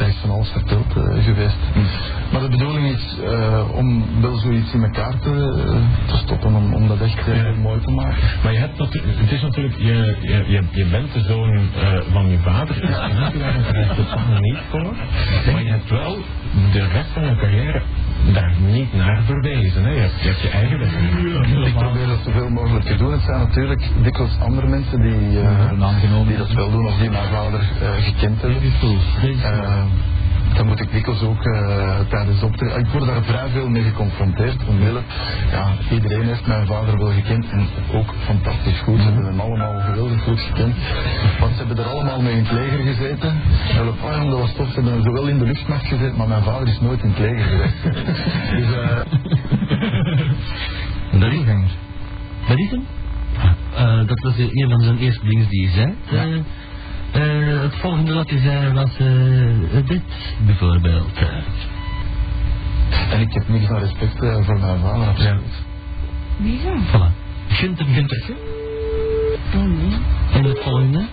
[0.07, 1.57] is van alles verteld eh, geweest.
[2.31, 5.63] Maar de bedoeling is eh, om wel zoiets in elkaar te,
[6.07, 8.17] te stoppen, om, om dat echt eh, mooi te maken.
[8.43, 11.59] Maar je hebt natu- het is natuurlijk, je, je, je, je bent de zoon
[12.11, 14.93] van je vader, een recht van niet komen,
[15.51, 16.17] maar je hebt wel
[16.71, 17.81] de rest van je carrière
[18.33, 19.83] daar niet naar verwezen.
[19.83, 19.89] Hè?
[19.89, 20.93] Je, hebt, je hebt je eigen weg.
[21.67, 23.11] Ik probeer dat zoveel mogelijk te doen.
[23.11, 25.39] Het zijn natuurlijk dikwijls andere mensen die,
[25.81, 26.27] aangenomen.
[26.27, 28.61] die dat wel doen of die mijn vader eh, gekend hebben.
[30.53, 32.79] Dan moet ik dikwijls ook eh, tijdens optreden.
[32.79, 34.65] Ik word daar vrij veel mee geconfronteerd.
[34.67, 35.01] Omwille,
[35.51, 38.97] ja, iedereen heeft mijn vader wel gekend en ook fantastisch goed.
[38.97, 40.75] Ze hebben hem allemaal geweldig goed gekend.
[41.39, 43.41] Want ze hebben er allemaal mee in het leger gezeten.
[43.77, 46.43] En Le Pen, dat was tof, ze hebben zowel in de luchtmacht gezeten, maar mijn
[46.43, 47.83] vader is nooit in het leger geweest.
[48.57, 48.99] dus eh,
[51.19, 51.45] Dat is,
[52.47, 52.85] dat is hem.
[53.75, 55.95] Eh, dat was een van zijn eerste dingen die hij zei.
[56.33, 56.39] Eh,
[57.11, 60.01] eh, het volgende wat hij zei was eh, dit
[60.45, 61.17] bijvoorbeeld.
[63.11, 65.07] en ik heb niks van respect eh, voor mijn vader.
[65.07, 65.65] absoluut.
[66.37, 66.75] Wie zo?
[66.75, 67.11] Voilà.
[67.47, 68.35] Gunther Gunther.
[69.55, 69.97] Oh nee.
[70.33, 71.07] En het volgende?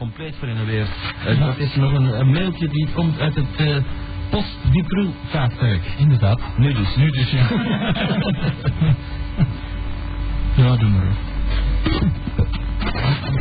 [0.00, 0.86] Compleet voor weer.
[1.26, 3.76] Eh, dat is nog een, een mailtje die komt uit het eh
[4.30, 4.56] post
[5.30, 5.82] vaartuig.
[5.98, 6.40] Inderdaad.
[6.56, 6.96] Nu dus.
[6.96, 7.48] Nu dus, ja.
[10.62, 11.12] ja, doe maar.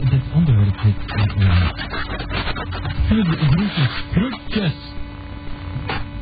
[0.09, 0.95] Dit onderwerp dit.
[1.37, 1.71] Ja.
[3.07, 4.03] Groetjes.
[4.11, 4.73] Groetjes.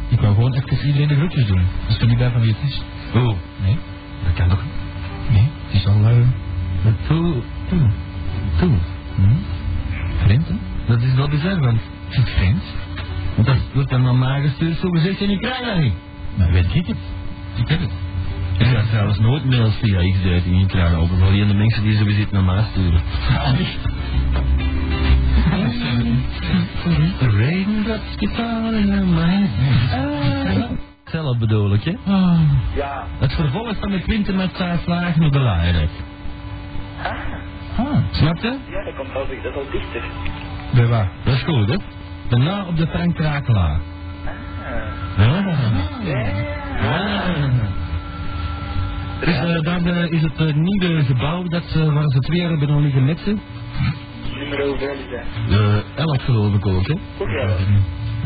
[0.09, 1.65] Ik wou gewoon even iedereen de groetjes doen.
[1.81, 2.81] Dat is toch niet bij van wie het is?
[3.13, 3.77] Oh, Nee?
[4.23, 4.63] dat kan toch?
[5.29, 5.47] Nee?
[5.67, 6.05] Het is al...
[6.05, 6.15] eh
[7.07, 7.33] Toe,
[7.69, 7.89] toe,
[8.59, 8.75] toe.
[9.15, 9.35] hm?
[10.17, 10.55] Vreemd, hè?
[10.87, 12.63] Dat is wel bizar, want Is het vreemd?
[13.43, 15.93] dat wordt dan naar mij gestuurd, zo gezegd, en ik krijg dat niet.
[16.37, 16.97] Maar weet ik het?
[17.55, 17.91] Ik heb het.
[18.57, 22.03] Ik ga trouwens nooit mails via X-dating krijgen, ook wel alleen de mensen die zo
[22.09, 23.01] zitten naar mij sturen.
[27.19, 30.69] Raindrops keep falling on my head.
[31.05, 31.95] Zelf bedoel ik, hè?
[32.05, 32.39] Ah.
[32.75, 33.05] Ja.
[33.19, 35.39] Het vervolg van de Quinten met zijn vlagen op de.
[35.39, 37.17] Ah.
[38.11, 38.57] Snap je?
[38.69, 40.03] Ja, dat komt al, dat is al dichter.
[40.73, 41.11] Bij waar?
[41.23, 41.77] Dat is goed, hè?
[42.29, 43.79] Daarna op de Frank Krakelaar.
[45.17, 45.43] Ja.
[46.03, 47.23] Ja.
[49.19, 52.81] Dus eh, daar eh, is het eh, nieuwe gebouw dat, waar ze twee hebben nog
[52.81, 53.37] liggen met ze.
[54.37, 55.09] Nummer hoeveel is
[55.49, 55.59] dat?
[55.59, 56.95] Eh, elk geloof ik ook, hè?
[57.17, 57.49] Goed ja.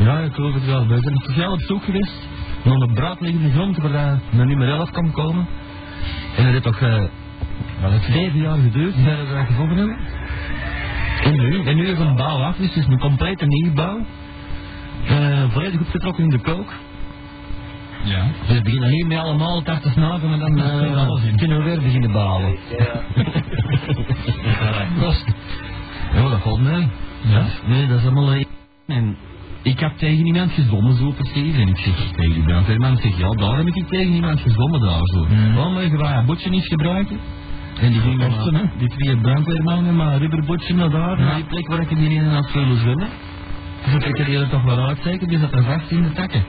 [0.04, 0.86] Ja, ik geloof het wel.
[0.86, 2.28] We zijn speciaal op zoek geweest
[2.64, 5.46] naar een braadliggende grond waar een nummer 11 kan komen.
[6.36, 7.08] En dat heeft toch
[7.82, 9.96] wel het zeven jaar geduurd voordat we dat gevonden hebben.
[11.24, 13.98] En nu, en nu is een bouw af, dus het is een complete nieuwbouw.
[15.06, 16.72] Eh volledig opgetrokken in de kook.
[18.04, 18.24] Ja.
[18.46, 21.36] Dus we beginnen hiermee allemaal te snaken en dan eh, alles in.
[21.36, 22.56] kunnen we weer beginnen bouwen.
[22.78, 23.00] Ja.
[25.00, 25.24] Kost.
[26.14, 26.88] Ja, dat valt mee.
[27.22, 27.44] Ja?
[27.66, 28.32] Nee, dat is allemaal...
[28.32, 28.44] eh,
[28.86, 29.16] En
[29.62, 31.54] ik heb tegen iemand gezwommen zo precies.
[31.56, 34.80] En ik zeg tegen die brandweerman, ik zeg, ja, daar heb ik tegen iemand gezwommen
[34.80, 35.26] daar zo.
[35.54, 37.18] Waarom mag je waar botje niet gebruiken?
[37.80, 38.62] En die ging Kosten, hè?
[38.78, 42.24] die twee brandweermannen maar een rubberbotje naar daar, naar die plek waar ik die in
[42.24, 43.08] had willen zwemmen.
[43.84, 46.44] Dus ik er toch wel uit, zeker, die zat er vast in de takken.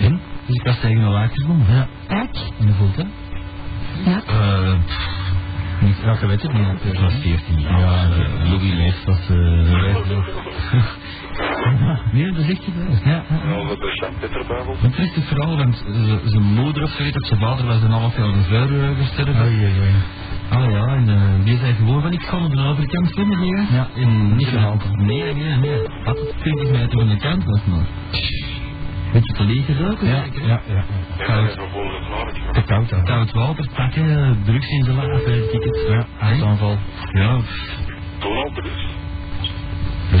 [0.00, 0.20] En?
[0.46, 1.66] Dus ik was tegen een laag gezwommen.
[1.68, 1.86] Ja.
[2.08, 2.36] Kijk.
[2.58, 3.06] En hoe voelt dat?
[4.04, 4.22] Ja.
[4.26, 4.72] Eh,
[5.80, 6.66] niet, ja, ik weet het niet.
[6.82, 7.80] Het was 14 jaar.
[7.80, 8.18] Ja, uh,
[8.50, 9.28] Louis Lees was...
[9.28, 9.32] eh
[12.12, 13.04] nee, dat is echt geweest.
[13.04, 13.22] Ja.
[13.56, 14.76] Over de Sint-Pieterbuibel.
[14.82, 15.84] Een triestig verhaal, want
[16.24, 19.34] zijn moeder of zoiets, of zijn vader was een half jaar een vuur uh, gestorven.
[20.54, 23.64] Ah ja, en uh, die zei gewoon van ik ga naar de overkant zwemmen hier.
[23.72, 23.88] Ja.
[23.94, 24.96] En niet gehaald.
[24.96, 25.78] Nee, nee, nee.
[26.04, 27.86] Had het 20 meter van de kant was maar.
[29.12, 30.06] Beetje te gedoken.
[30.06, 30.84] Ja, ja, ja.
[31.24, 31.58] Koud.
[32.52, 33.02] Te koud, hè?
[33.02, 35.86] Koud water pakken, drugs in zijn laaf, eh, tickets.
[35.88, 36.78] Ja, hartaanval.
[37.12, 37.38] Ja,
[38.18, 38.86] Toen al dus.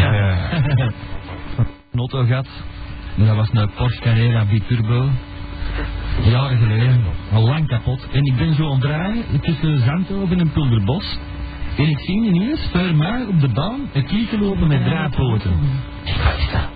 [0.00, 0.50] Ja, ja,
[1.94, 2.48] auto gehad.
[3.16, 5.08] Dat was een Porsche Carrera Biturbo.
[6.22, 7.04] Jaren geleden.
[7.32, 8.06] Al lang kapot.
[8.12, 11.18] En ik ben zo aan het draaien tussen Zandhoven en Pulderbos.
[11.76, 15.50] En ik zie ineens voor mij op de baan een kieken lopen met draadpoten.
[16.04, 16.68] Wat is dat?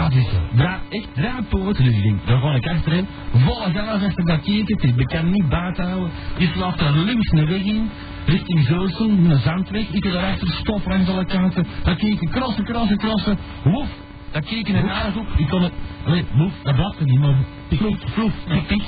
[0.00, 0.40] Wat is dat?
[0.54, 1.84] Dra echt draadpoten.
[1.84, 3.06] Dus ik denk, daar ga ik achterin.
[3.32, 4.98] Volle gas achter dat kieken.
[4.98, 6.10] Ik kan niet buiten houden.
[6.38, 7.90] Die slaat er links een weg in.
[8.26, 9.88] Richting Zoosel, een zandweg.
[9.90, 11.66] Ik heb daarachter stof langs alle kanten.
[11.82, 13.38] Dat kieken crossen, crossen, crossen.
[13.64, 13.88] Woef.
[14.32, 15.26] Dat keken en aardig op.
[15.36, 15.72] Ik kon het...
[16.06, 17.34] Nee, woef, dat blafte niet, maar...
[17.68, 18.82] Vloef, vloef, tik, tik.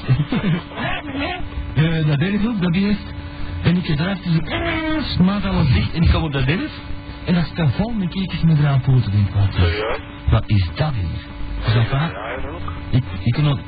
[2.07, 3.13] Dat derde ook, dat eerst.
[3.63, 4.39] En ik draafde zo...
[4.39, 5.93] eh, Smaat alles dicht.
[5.95, 6.69] En ik kom op dat derde.
[7.25, 9.11] En dat staat vol met met draadpoten.
[9.11, 9.35] Denk ik,
[10.31, 11.05] wat, is dat hier?
[11.67, 12.39] Is dat waar?
[12.91, 13.59] Ik, ik kon.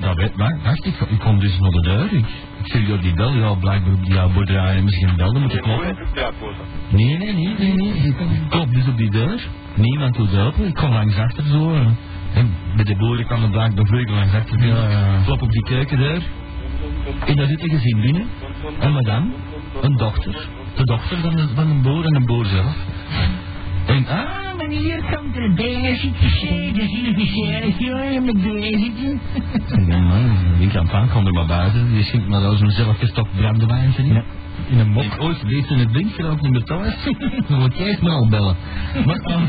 [0.00, 2.12] Dat weet maar, wacht, ik, ik kom dus naar de deur.
[2.12, 2.26] Ik,
[2.62, 5.32] ik zeg door die bel, ja, blijkbaar op die jouw boerderij hebben ze geen bel,
[5.32, 6.06] dan moet ik Hoe kloppen.
[6.88, 7.92] Nee, nee, nee, nee, nee.
[7.92, 8.16] Ik
[8.48, 9.48] klop dus op die deur.
[9.74, 10.66] Niemand doet open.
[10.66, 11.74] Ik kom langs achter zo.
[12.34, 14.66] En bij de boeren kan het blijkbaar vleugel langs achter.
[14.66, 15.22] Ja, ja.
[15.24, 16.22] Klop op die keukendeur.
[17.26, 18.26] En daar zit een gezin binnen.
[18.80, 19.32] Een madame.
[19.80, 20.48] Een dochter.
[20.76, 22.76] De dochter van, de, van een boer en een boer zelf.
[23.88, 26.24] En, ah, meneer, komt er bij zitten.
[26.24, 28.36] Is hier gezellig, jongen, met
[28.80, 29.20] zitten.
[29.86, 30.20] Ja,
[30.58, 31.94] ik kan van, kom er maar buiten.
[31.94, 34.24] Je schenkt maar zo'n zelfgestopt brandewijn, zeg Ja.
[34.66, 35.04] In een mok.
[35.04, 36.94] ik ooit lees in het ding ook niet meer thuis.
[37.48, 38.56] Dan moet jij me al bellen.
[39.06, 39.40] Maar uh,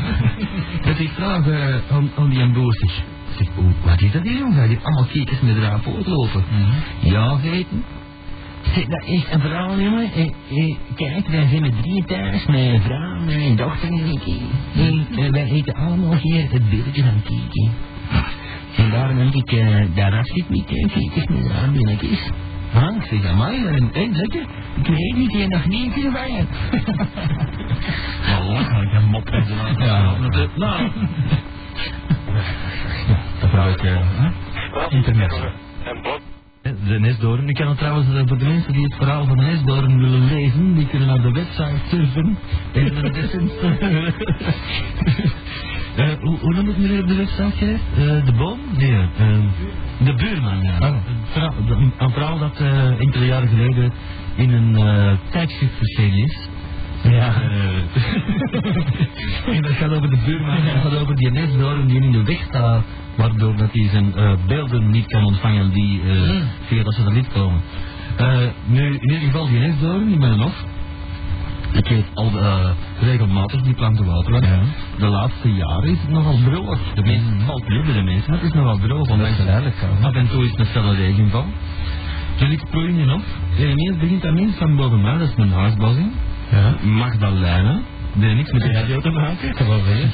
[0.82, 3.02] dat ik vraag uh, aan, aan die boer zeg.
[3.38, 4.68] zeg oh, wat is dat hier jongen?
[4.68, 6.44] Die allemaal kiekers met eraan lopen.
[7.00, 7.84] Ja, geten.
[8.88, 10.10] Dat is een vrouw, jongen.
[10.94, 12.46] Kijk, wij zijn met drie thuis.
[12.46, 14.22] Mijn vrouw, mijn dochter en ik.
[14.74, 17.70] En eh, wij eten allemaal hier het billetje van Kiki.
[18.76, 22.30] En daarom denk ik, eh, daar was ik niet, eh, kiekers met eraan binnetjes.
[22.74, 24.40] Ah, ik zeg, amai, en, en lekker.
[24.82, 26.44] Ik weet niet, je nog niet in van je.
[28.40, 29.54] Oh, ik heb mop en zo.
[29.84, 30.16] Ja.
[30.56, 30.90] Nou,
[33.40, 33.82] Dat heb ik...
[33.82, 34.30] eh, hè?
[34.96, 35.32] Internet.
[35.84, 36.20] En bot.
[36.90, 37.48] De Nesdoorn.
[37.48, 40.24] Ik kan het trouwens eh, voor de mensen die het verhaal van de Nesdoorn willen
[40.24, 42.38] lezen, die kunnen naar de website surfen.
[42.72, 44.12] En de.
[45.96, 47.66] Eh, hoe, hoe noemt het meneer op de website?
[47.96, 48.58] Eh, de boom?
[48.78, 49.08] Nee,
[50.04, 50.62] de buurman.
[50.62, 50.76] Ja.
[50.80, 51.00] Een,
[51.32, 52.60] vrouw, een- een vrouw dat
[52.98, 53.92] enkele jaren geleden
[54.36, 54.78] in een
[55.30, 56.48] tijdschrift verschenen is.
[57.02, 57.34] Ja.
[59.46, 62.22] En dat gaat over de buurman, en dat gaat over die Nesdoorn die in de
[62.22, 62.84] weg staat,
[63.20, 67.60] waardoor dat hij zijn eh, beelden niet kan ontvangen die eh via dat satelliet komen.
[68.16, 70.52] Eh, nu, in ieder geval die Nesdoorn, die ben nog.
[71.72, 72.30] Ik geef al
[73.00, 74.60] regelmatig die planten water, want Ja.
[74.98, 76.78] de laatste jaren is het nogal droog.
[76.94, 79.06] De meeste valt nu bij de mensen, maar het is nogal droog.
[79.08, 80.06] Dat is duidelijk, ja.
[80.06, 81.44] Af en toe is het een felle regenval.
[82.38, 83.22] Dus ik proei nu op.
[83.58, 86.12] En ineens begint dat mens van boven mij, dat is mijn huisbazzing.
[86.50, 86.74] Ja.
[86.88, 87.80] Magdalena,
[88.14, 89.48] die heeft niks met de radio te maken.
[89.48, 90.06] Je?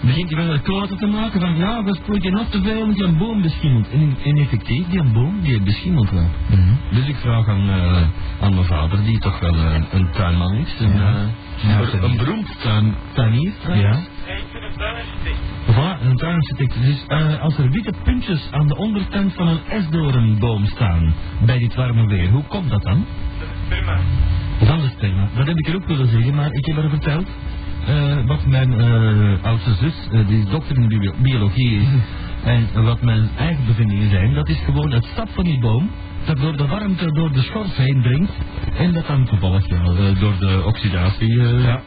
[0.00, 2.94] Begint hij met een kloten te maken van ja, we sproeien nog te veel, want
[2.96, 3.90] die boom beschimmelt.
[3.90, 6.28] En, en effectief, die boom die beschimmelt wel.
[6.50, 6.94] Mhm.
[6.94, 8.02] Dus ik vraag aan, eh,
[8.40, 11.08] aan mijn vader, die toch wel eh, een tuinman is, een, Ja.
[11.14, 13.98] eh, Ja, een, een beroemd tuin, tuinier trouwens.
[13.98, 14.32] Ja.
[15.66, 16.82] Voilà, een tuinarchitect.
[16.82, 17.08] Dus
[17.40, 22.28] als er witte puntjes aan de onderkant van een esdoornboom staan bij dit warme weer,
[22.28, 23.04] hoe komt dat dan?
[23.38, 23.98] Dat is prima.
[24.62, 25.28] Van de sperma.
[25.36, 27.28] Dat heb ik er ook willen zeggen, maar ik heb haar verteld.
[27.90, 31.86] Eh, wat mijn eh, oudste zus, eh, die is dokter in bio- biologie is.
[32.44, 35.90] En wat mijn eigen bevindingen zijn, dat is gewoon het sap van die boom.
[36.24, 38.32] Dat door de warmte door de schors heen dringt.
[38.76, 39.82] En dat dan toevallig ja,
[40.20, 41.82] door de oxidatie Ja,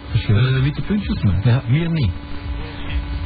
[0.62, 1.46] witte puntjes maakt.
[1.46, 1.62] Ja.
[1.68, 2.12] Meer niet.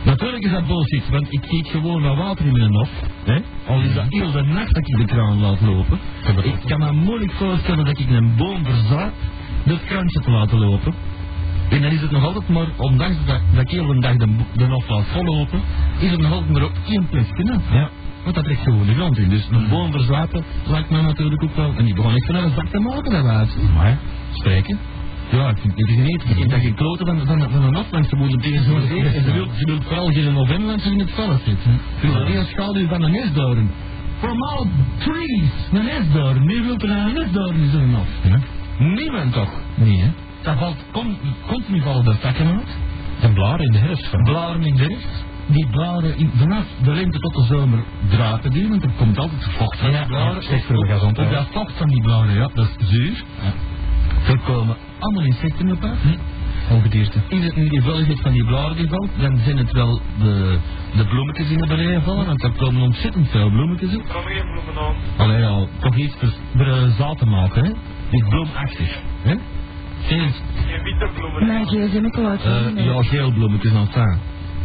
[0.06, 2.90] Natuurlijk is dat bullshit, want ik giet gewoon wat water in mijn hof.
[3.24, 3.38] Hè?
[3.68, 6.00] Al is dat heel de nacht dat ik de kraan laat lopen.
[6.44, 9.14] Ik kan me moeilijk voorstellen dat ik een boom verzaad
[9.66, 10.94] dat krantje te laten lopen.
[11.70, 14.28] En dan is het nog altijd maar, ondanks dat, dat ik heel de dag de,
[14.56, 15.62] de hof laat vollopen,
[16.00, 17.60] is het nog altijd maar op één plekje.
[17.72, 17.90] Ja.
[18.24, 19.30] Want dat trekt gewoon de grond in.
[19.30, 21.74] Dus een boom verzaten lijkt me natuurlijk ook wel.
[21.78, 23.50] En die begon ik vanuit een zak te maken, dat was.
[23.76, 23.98] Maar,
[24.32, 24.78] Spreken.
[25.32, 26.24] Ja, ik vind het is niet.
[26.24, 29.04] Ik vind dat geen kloten van, van, van een te moeten tegen zo'n zee.
[29.04, 31.80] En ze wil, ze wil vooral geen november in het veld zitten.
[32.00, 33.72] Ze wil alleen een schaduw van een nesdoorn.
[34.20, 36.46] From all trees, een nesdoorn.
[36.46, 38.08] Nu wil er een nesdoorn in hof.
[38.24, 38.40] ja.
[38.78, 39.52] Niemand toch?
[39.76, 40.10] Nee, hè?
[40.48, 42.78] Dat valt con, continu vallen de takken uit.
[43.22, 44.24] En blaren in de herfst van.
[44.24, 45.26] Blaren in de herfst.
[45.46, 47.80] Die blaren in, vanaf de lente tot de zomer
[48.10, 50.42] drapen die, want er komt altijd vocht van Ja, die blaren.
[50.42, 51.28] ja, de gezondheid.
[51.28, 53.24] Op dat vocht van die blaren, ja, dat is zuur.
[54.28, 55.98] Er komen allemaal insecten op af.
[56.70, 57.20] Ongedierte.
[57.28, 60.58] In het in die vulligheid van die blaren die valt, dan zijn het wel de,
[60.96, 64.04] de bloemetjes die naar beneden vallen, want er komen ontzettend veel bloemetjes op.
[64.14, 64.96] Kom geen bloemen aan.
[65.18, 67.70] Alleen al, toch iets voor, voor eh, zaad te maken, hè?
[68.10, 69.36] Dit is bloemachtig, hè?
[70.08, 70.32] Geen,
[70.68, 71.48] Geen witte bloemen.
[71.48, 72.42] Mijn gsm ik al uit.
[72.44, 74.20] eh, ja, geel bloemetjes aan staan.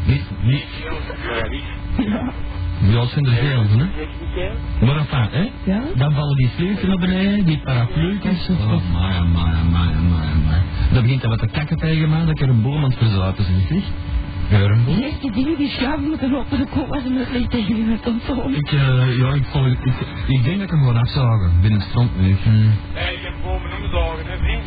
[0.07, 1.65] Niet, niet, Ja, niet.
[2.93, 3.85] ja, het zijn er veel, hè?
[4.87, 5.51] Maar enfin, hè?
[5.73, 5.83] Ja?
[5.97, 8.49] Dan vallen die vleugels naar beneden, die parapluutjes.
[8.51, 10.59] Oh, my, my, my, my, my.
[10.93, 12.99] Dan begint dat wat te kakken tegen mij, dat ik er een boom aan het
[12.99, 13.89] verzaten ben, zeg.
[14.49, 14.95] Geurenboom.
[14.95, 17.99] Die eerste dingen die schuiven moeten op de kop als ze met licht tegen je
[18.01, 18.55] telefoon.
[18.55, 19.79] Ik, eh, ja, ik, volg, ik,
[20.27, 22.37] ik denk dat ik hem gewoon afzagen binnen het strandmuur.
[22.93, 24.63] Hey, geen bomen omzagen, hè, vriend.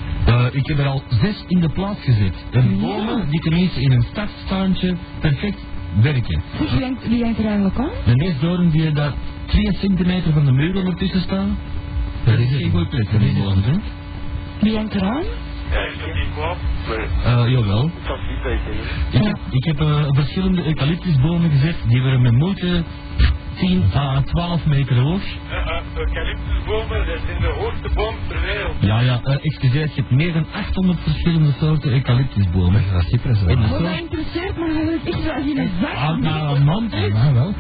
[0.51, 2.35] Eh, ik heb er al zes in de plaats gezet.
[2.51, 5.59] En bomen die tenminste in een stadstaantje perfect
[6.01, 6.41] werken.
[6.59, 7.89] Zeg, wie hangt- Wie hangt er eigenlijk aan?
[8.05, 9.13] De neusdoorn die daar
[9.45, 11.57] twee centimeter van de muur ondertussen staan,
[12.25, 13.71] dat is geen goede plek bomen, hè?
[14.61, 15.23] Wie hangt er aan?
[15.71, 16.57] Ja, is dat niet kwaad?
[16.87, 17.07] Nee.
[17.45, 17.91] Eh, jawel.
[18.07, 19.21] Dat is dat.
[19.21, 22.83] Ik heb, ik heb eh, verschillende eucalyptusbomen gezet, die waren met moeite
[23.59, 25.21] 10 à 12 meter hoog.
[25.95, 28.75] Eucalyptusbomen, dat zijn de hoogste boom ter wereld.
[28.79, 32.83] Ja, ja, eh, excuseer, je hebt meer dan 800 verschillende soorten eucalyptusbomen.
[32.93, 33.47] Dat is Cyprus, hè?
[33.47, 33.79] En Wat zo...
[33.81, 35.93] mij interesseert, maar hij weet echt wel geen zak.
[35.93, 36.87] Ah, nou, man.
[36.91, 37.53] Ja, wel.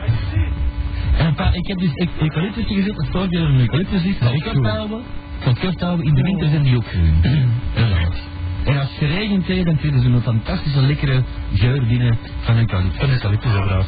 [1.17, 4.33] En pa, ik heb dus e- eucalyptus gezet, het voordeel van een eucalyptus is, dat
[4.33, 5.01] ik kort houden,
[5.43, 7.21] kan kort houden, in de winter zijn die ook groen.
[7.73, 8.33] Helaas.
[8.65, 12.99] En als het geregend heeft, dan krijgen ze een fantastische lekkere geur binnen van eucalyptus.
[12.99, 13.87] Van eucalyptus, inderdaad.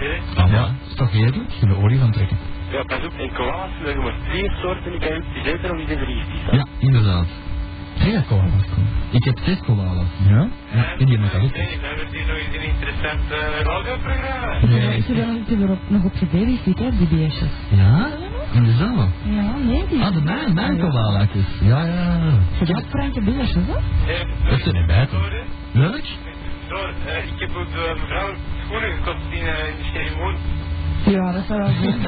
[0.00, 0.42] Hè?
[0.42, 1.50] Ah, ja, is toch heerlijk?
[1.60, 2.36] Je de olie van trekken.
[2.70, 4.92] Ja, pas op, in Klaas hebben we maar twee soorten
[5.44, 6.56] eten om die te vergiftigen.
[6.56, 7.26] Ja, inderdaad.
[7.94, 8.66] Ja, kom maar.
[9.10, 10.08] Ik heb zes koalen.
[10.28, 10.48] Ja?
[10.74, 11.66] Ja, en die met eucalyptus.
[11.66, 14.52] Nee, dan wordt hier nog eens een interessant eh, radioprogramma.
[14.68, 17.50] Ja, ze zijn ze er op, nog op gebabysit, hè, die beestjes.
[17.70, 18.08] Ja?
[18.52, 19.08] In de zomer?
[19.24, 20.02] Ja, nee, die...
[20.02, 21.44] Ah, de mijn, mijn koalaatjes.
[21.60, 22.18] Ja, ja.
[22.58, 23.74] Ze zijn Franke beestjes, hè?
[24.12, 25.18] Eh, Dat is niet buiten.
[25.72, 26.02] Welk?
[26.68, 28.30] Door, eh, ik heb ook de mevrouw
[28.70, 30.38] schoenen gekocht in, in de ceremonie.
[31.06, 31.98] Ja, dat zou wel zijn.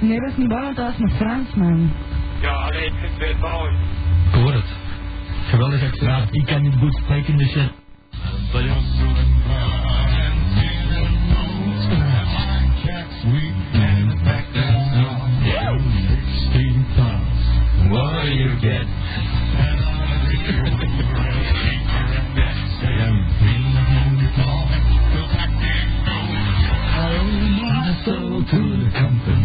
[0.08, 1.92] Nee, dat is niet waar, want dat is een Fransman.
[2.40, 3.72] Ja, alleen ik vind het weer bouwen.
[4.26, 4.76] Ik hoor het.
[5.48, 6.00] Geweldig accent.
[6.00, 7.56] Ja, ik kan niet goed spreken, dus
[17.88, 18.99] more you get.
[28.50, 29.39] To the company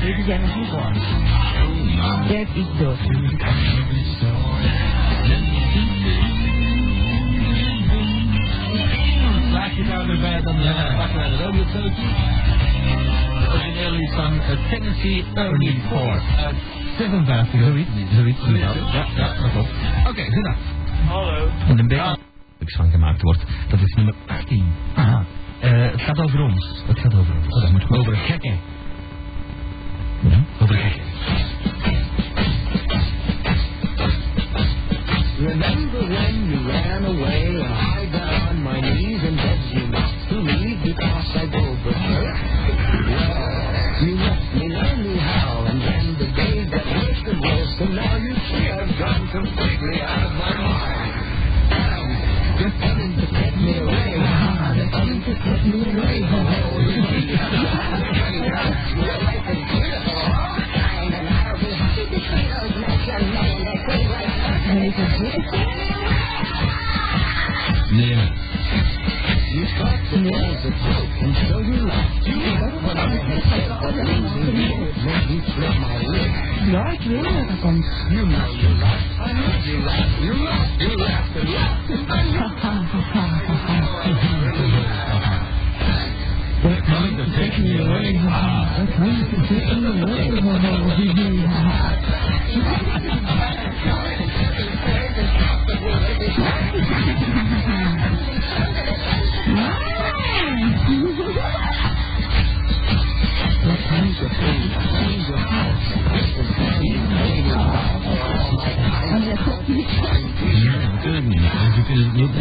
[0.00, 0.68] Dit zijn nog niet.
[2.28, 2.98] Jij hebt iets dood.
[9.52, 10.56] Laat je daar weer bij, dan
[10.96, 11.54] pakken wij is
[14.14, 14.40] van
[14.70, 15.74] Tennessee Early
[16.38, 16.54] uit
[16.98, 17.88] 56, zoiets.
[18.12, 18.74] Zoiets, inderdaad.
[18.74, 19.68] Ja, ja, dat klopt.
[20.08, 20.44] Oké, zit
[21.08, 21.48] Hallo.
[21.66, 22.16] En een beetje
[22.76, 23.44] van gemaakt wordt.
[23.68, 24.72] Dat is nummer 18.
[24.94, 25.24] Aha.
[25.60, 26.82] Eh, het gaat over ons.
[26.86, 27.46] Het gaat over ons.
[27.46, 27.90] Oh, dat moet.
[27.90, 28.58] Over gekken.
[30.20, 31.02] Ja, over gekken.
[35.38, 37.47] Remember when you ran away
[77.08, 77.86] weet dat dat komt.
[78.10, 79.18] You know you laughed.
[79.18, 80.20] I heard you laugh.
[80.20, 80.80] You laughed.
[80.80, 81.90] You laughed and laughed.
[81.90, 82.28] And
[86.62, 88.12] They're coming to take me away.
[88.76, 90.28] They're coming to take me away.
[111.98, 112.36] Kunt het niet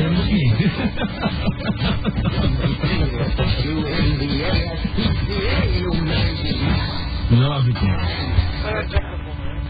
[7.30, 7.92] Nou, ik niet.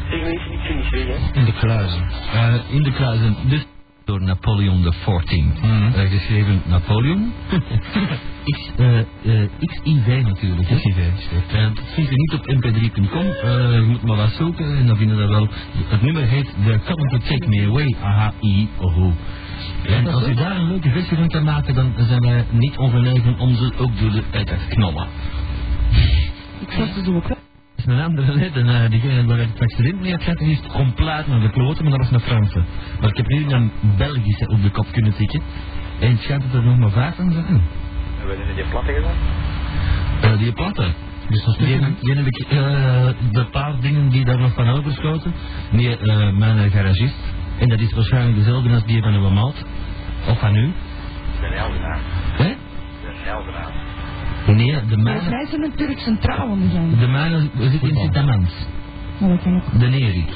[0.09, 1.19] Ik weet niet?
[1.33, 2.09] In de kluizen.
[2.33, 3.35] Eh, in de kluizen.
[3.49, 3.65] Dus
[4.27, 5.41] Napoleon XIV.
[5.61, 5.93] Mhm.
[5.93, 7.33] Eh, geschreven Napoleon.
[8.45, 10.67] X, eh, eh, XIV natuurlijk.
[10.67, 10.97] XIV.
[10.97, 13.25] Uh, dat vind je niet op mp3.com.
[13.25, 15.47] Eh, je moet maar wat zoeken en dan vinden we dat wel.
[15.87, 17.95] Het nummer heet The Coming to Take Me Away.
[18.01, 18.69] AHI.
[18.79, 19.13] Oho.
[19.83, 23.39] En als u daar een leuke versie van kan maken, dan zijn wij niet ongenegen
[23.39, 25.07] om ze ook door de tijd te knallen.
[26.59, 27.36] Ik zag ze zo is
[27.87, 30.61] een andere lid en uh, diegene waar ik het accident mee heb gehad, die is
[30.71, 32.61] compleet naar de kloten, maar dat was een Franse.
[32.99, 35.41] Maar ik heb nu een Belgische op de kop kunnen tikken.
[35.99, 37.45] En het schijnt dat er nog maar vijf aan zijn.
[37.45, 39.15] En we hebben die platte gedaan.
[40.23, 40.87] Uh, die platte.
[41.29, 44.69] Dus dat is Die, die heb ik, uh, de paar dingen die daar nog van
[44.69, 45.33] overschoten.
[45.71, 47.33] Nee, uh, mijn garagist.
[47.59, 49.65] En dat is waarschijnlijk dezelfde als die van uw maat.
[50.27, 50.73] Of van u.
[51.39, 51.99] De Heldenaar.
[52.37, 52.47] Hè?
[53.01, 53.96] De Heldenaar.
[54.55, 56.97] Nee, de mijne, mij zijn Turks centraal om zijn.
[56.99, 58.67] de mijne zit in Sint-Amans.
[59.19, 59.79] Dat kan ook.
[59.79, 60.29] De Nerik.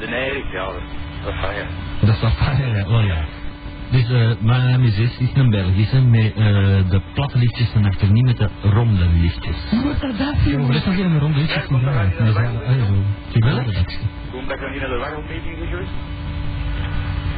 [0.00, 0.74] De Nerik, ja, dat
[1.24, 1.66] dat is ja.
[2.06, 2.86] Dat is wel fijn, ja.
[2.86, 3.24] Oh ja.
[3.90, 6.44] Dus uh, mijn naam is Is, is een Belgische met uh,
[6.90, 9.56] de platte lichtjes van achter, niet met de ronde lichtjes.
[9.70, 10.66] Hoe wordt dat dat, jongen?
[10.66, 11.62] dat is nog geen ronde lichtjes.
[11.62, 13.98] Ja, komt dat Dat is wel- redactie.
[14.30, 15.90] Toen ben ik nog niet naar de waggelmeeting geweest.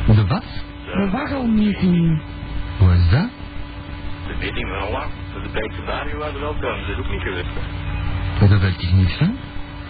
[0.07, 0.45] De wat?
[0.85, 2.21] De waggelmeeting.
[2.79, 3.29] Hoe is dat?
[4.39, 5.11] De meeting van Holland.
[5.35, 6.61] Dat de Bijkse Dario waren welkom.
[6.61, 7.47] Dat is ook niet geweest.
[7.55, 7.61] hè.
[8.41, 9.37] Maar Dat weet ik niet van.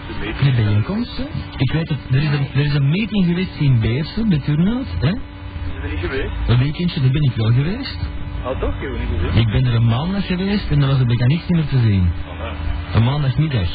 [0.07, 0.55] De meeting.
[0.55, 1.23] De bijeenkomst, hè?
[1.57, 4.87] Ik weet het, er is een, er is een meeting geweest in Beersen, bij Turnhout,
[4.99, 5.09] hè?
[5.09, 6.31] Is er niet geweest?
[6.47, 7.99] Een weekendje, daar ben ik wel geweest.
[8.45, 8.79] Oh, toch?
[8.79, 9.39] We niet gezien?
[9.41, 12.11] Ik ben er een maandag geweest en daar was de mechanist niet meer te zien.
[12.27, 12.51] Oh, nee.
[12.93, 13.69] Een maandagmiddag.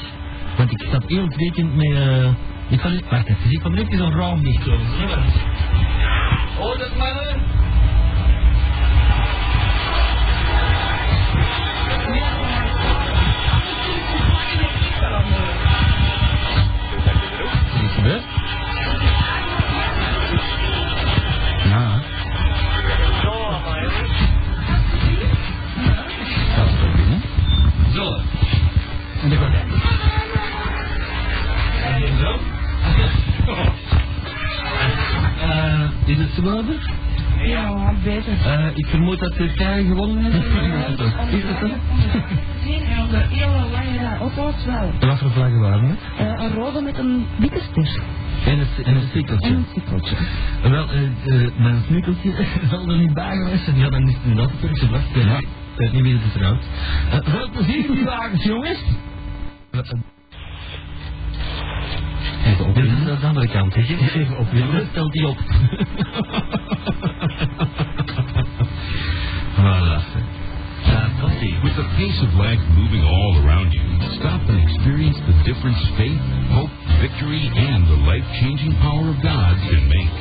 [0.56, 1.92] Want ik zat heel het weekend met...
[1.92, 2.28] eh
[2.68, 3.08] ik niet...
[3.10, 4.80] Wacht even, ik kom even zo'n raam dicht doen.
[6.60, 7.63] Oh, dat mannen!
[36.30, 36.90] Zwaarder?
[37.42, 38.32] Ja, beter.
[38.44, 40.36] Eh, ik vermoed dat Turkije gewonnen heeft.
[41.32, 41.66] Is dat zo?
[43.10, 44.90] De auto's wel.
[45.08, 45.98] Wat voor vlaggen waren het?
[46.18, 48.02] Eh, een rode met een witte ster.
[48.46, 49.48] En het, en sikkeltje.
[49.48, 50.16] En een sikkeltje.
[50.62, 52.32] Wel, eh, eh, mijn smikkeltje
[52.70, 53.76] zal er niet bij geweest zijn.
[53.78, 55.08] Ja, dan is het inderdaad een Turkse vlag.
[55.08, 56.64] Ik weet niet- ik weet niet wie het is trouwens.
[57.10, 58.78] Eh, veel plezier in die wagens, jongens.
[62.44, 63.74] Even Dit is aan de andere kant?
[63.76, 64.86] Even opwinden.
[64.90, 65.38] Stelt die op.
[69.56, 70.02] voilà.
[71.62, 73.82] With the pace of life moving all around you,
[74.16, 76.20] stop and experience the difference faith,
[76.52, 76.70] hope,
[77.00, 80.12] victory, and the life-changing power of God can make.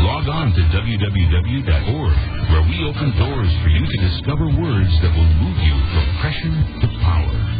[0.00, 2.16] Log on to www.org,
[2.50, 6.56] where we open doors for you to discover words that will move you from pressure
[6.80, 7.55] to power.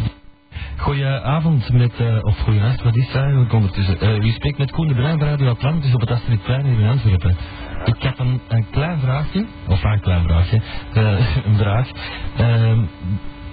[0.87, 4.01] Goedenavond met, eh, of goedenavond, wat is het eigenlijk ondertussen?
[4.01, 6.89] Eh u spreekt met Koen de Bruin van Radio Atlantis op het Astridplein hier in
[6.89, 7.37] Antwerpen.
[7.85, 10.61] Ik heb een, een klein vraagje, of een klein vraagje,
[10.93, 11.91] eh, een vraag.
[12.37, 12.81] Ehm,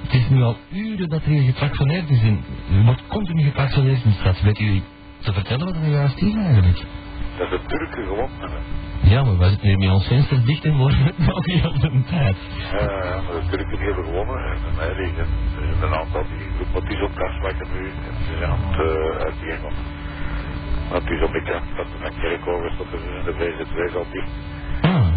[0.02, 4.04] het is nu al uren dat er hier getractioneerd is in, er wordt continu getractioneerd
[4.04, 4.42] in de stad.
[4.42, 4.82] Weet u
[5.20, 6.86] te vertellen wat er juist is eigenlijk?
[7.38, 8.60] Dat de Turken gewonnen hebben.
[9.04, 11.80] Ja, maar wij zitten hier met ons vensters dicht en worden het nog niet op
[11.82, 12.36] de tijd.
[12.72, 14.44] Ja, maar de Turken hebben gewonnen.
[14.52, 15.28] En bij mij liggen
[15.58, 17.86] er is een aantal die groep wat die zo'n kastwakken nu.
[17.88, 19.72] En ze zijn aan het uh, uitgeven.
[20.90, 23.24] Want het is op de kant dat er een kerk over is, dat er in
[23.26, 24.32] de VZ2 zal dicht.
[24.82, 25.08] Ah,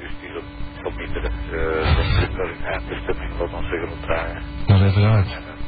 [0.00, 0.44] Dus die is op,
[0.78, 1.22] is op minder.
[1.22, 4.02] Uh, dat is een eindbestemming, wat dan zeggen, op
[4.68, 5.26] maar even uit.
[5.26, 5.61] Uh,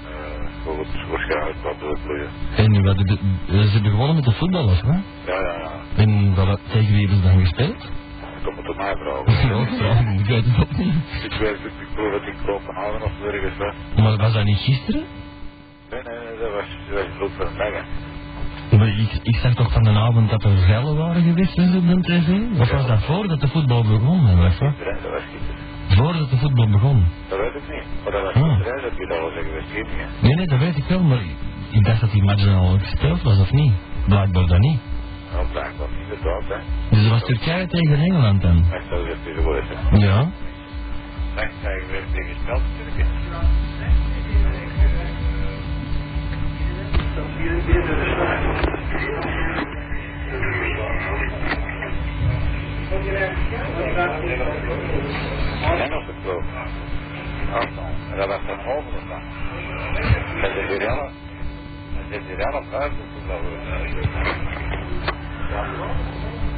[0.65, 2.29] voor het waarschijnlijk wat doodbloeien.
[2.57, 4.89] En wat, de, ze hebben gewonnen met de voetballers, hè?
[4.89, 5.73] Ja, ja, ja.
[5.97, 7.83] En wat, tegen wie hebben ze dan gespeeld?
[8.45, 9.49] Dat moet er mij vragen.
[9.85, 10.95] Ja, ik weet het ook niet.
[11.23, 13.75] Ik weet het, ik proef het in Kopenhagen of ergens weg.
[13.97, 15.05] Maar was dat niet gisteren?
[15.91, 17.85] Nee, nee, nee, dat was, dat was bloed van een dag.
[18.79, 21.87] Maar ik, ik zag toch van de avond dat er rellen waren geweest zo op
[21.89, 22.61] de tv?
[22.61, 24.27] Of was dat voordat de voetbal begon?
[24.27, 24.39] hè, hè?
[24.39, 25.64] Nee, dat was gisteren.
[25.97, 27.07] Voordat de voetbal begon?
[27.29, 27.85] Dat weet ik niet.
[28.03, 28.59] Maar dat was Ah.
[28.59, 29.87] dat je dat al zeggen, niet.
[30.21, 31.19] Nee, nee, dat weet ik wel, maar
[31.71, 33.73] ik dacht dat die match al gespeeld was, of niet?
[34.07, 34.81] Blijkbaar dan niet.
[35.33, 36.57] Nou, blijkbaar niet, inderdaad, hè.
[36.91, 38.57] Dus het was Turkije tegen Engeland dan?
[38.57, 39.97] Ik zou het even worden, hè.
[39.97, 40.31] Ja.
[41.35, 43.09] Nee, ik werd spel natuurlijk.
[56.25, 56.45] Ploeg.
[57.53, 57.91] Arsenal.
[58.11, 59.23] En dat was van Holmen dan.
[60.43, 61.09] En de Virella.
[61.99, 62.99] En de Virella buiten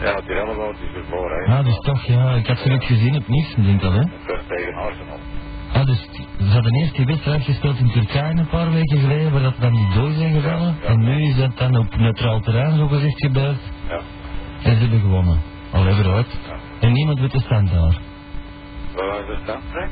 [0.03, 1.57] Ja, Virella woont is ervoor, hè.
[1.57, 3.99] Ah, dus toch, ja, ik had zoiets gezien op nieuws, denk ik al, hè?
[3.99, 5.19] Het werd tegen Arsenal.
[5.73, 9.43] Ah, dus ze hadden eerst die wedstrijd gespeeld in Turkije een paar weken geleden, waar
[9.43, 10.77] dat dan niet door zijn gevallen.
[10.85, 13.61] En nu is dat dan op neutraal terrein, zo gezegd, gebeurd.
[13.89, 14.01] Ja.
[14.63, 15.41] En ze hebben gewonnen.
[15.73, 16.39] Al even uit.
[16.81, 18.06] En niemand weet de stand daar.
[18.97, 19.91] Waar stand, Frank?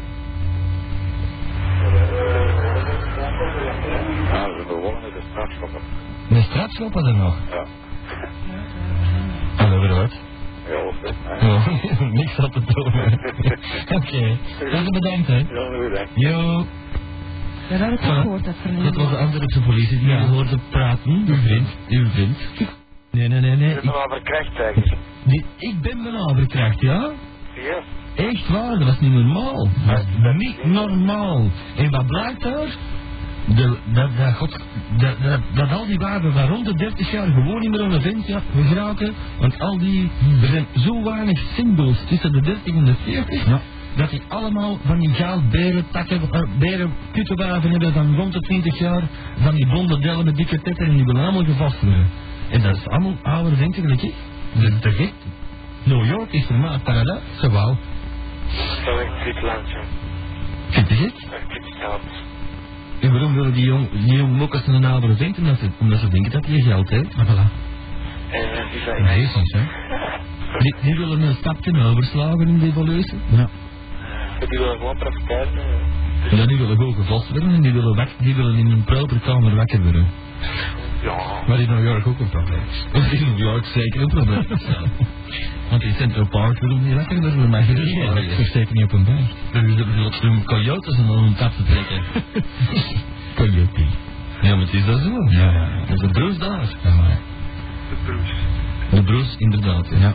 [4.30, 5.80] Ja, ze begonnen met de strafschoppen.
[6.28, 7.36] De strafschoppen er nog.
[7.50, 7.66] Ja.
[9.64, 10.20] Al even uit.
[10.68, 10.94] Ja, of.
[11.40, 12.86] Ja, niks op te doen.
[13.98, 14.36] Oké.
[14.58, 14.84] Okay.
[14.84, 15.36] bedankt, hè.
[15.36, 16.10] Ja, bedankt.
[16.14, 16.64] Yo.
[17.68, 18.54] Ja, dat heb ik gehoord, dat.
[18.84, 20.26] Dat was de Antwerpse politie die ja.
[20.26, 21.24] hoorde praten.
[21.26, 21.68] Uw vriend.
[21.88, 22.38] Uw vriend.
[23.10, 23.68] Nee, nee, nee, nee.
[23.68, 24.96] Je bent al verkracht, eigenlijk.
[25.22, 27.10] Die, ik ben benaderkracht, ja?
[27.54, 27.82] Ja.
[28.14, 29.68] Echt waar, dat was niet normaal.
[29.86, 31.50] Dat was niet normaal.
[31.76, 32.76] En wat blijkt daar?
[33.46, 34.58] De, dat, dat, God,
[34.96, 37.90] dat, dat, dat al die wagen van rond de 30 jaar gewoon niet meer aan
[37.90, 39.12] de vent ja, geraken.
[39.38, 40.10] Want al die,
[40.42, 43.46] er zijn zo weinig symbols tussen de 30 en de 40.
[43.46, 43.60] Ja.
[43.96, 48.78] Dat die allemaal van die goudberen, takken, uh, beren, kuttenwaven hebben van rond de 20
[48.78, 49.02] jaar.
[49.38, 52.06] Van die blonde dellen met dikke tetten en die willen allemaal gevast worden.
[52.50, 54.14] En dat is allemaal oude venten gelijk ik.
[54.52, 55.12] Dat is te gek.
[55.82, 57.20] New York is voor mij een paradijs.
[58.54, 59.78] Is landje.
[60.70, 61.12] Vind je gek?
[61.12, 62.02] Een fit geld.
[63.00, 65.38] En waarom willen die jong, die jong mokkers een oudere vent?
[65.38, 67.14] Omdat ze, omdat ze denken dat hij geld heeft.
[67.16, 67.50] Ah, voilà.
[68.30, 69.02] En die zijn...
[69.02, 69.58] Nee, is niet zo.
[70.58, 73.18] Die, die willen een stapje overslagen in de evolutie.
[73.30, 73.48] Ja.
[74.38, 75.48] Die willen gewoon profiteren.
[76.30, 78.84] En dan die willen gewoon gevast worden en die willen, wak, die willen in een
[78.84, 80.06] proper kamer wakker worden.
[81.02, 81.42] Ja.
[81.46, 82.62] Maar in New York ook een probleem.
[82.92, 84.44] Is in New York zeker een probleem.
[84.48, 84.56] Ja.
[85.70, 88.84] Want in Central Park willen die wakker worden, maar je dus Ja, ik versteek niet
[88.84, 89.26] op een berg.
[89.52, 92.02] Dus er willen een coyotes en dan een tap te trekken.
[93.34, 93.86] Coyote.
[94.42, 95.30] Ja, maar het is dat zo.
[95.30, 95.78] Ja, ja.
[95.78, 96.68] Dat is de broers daar.
[96.82, 97.18] Ja, maar.
[97.88, 98.32] De Bruce.
[98.90, 99.88] De broers, inderdaad.
[99.90, 100.14] Ja.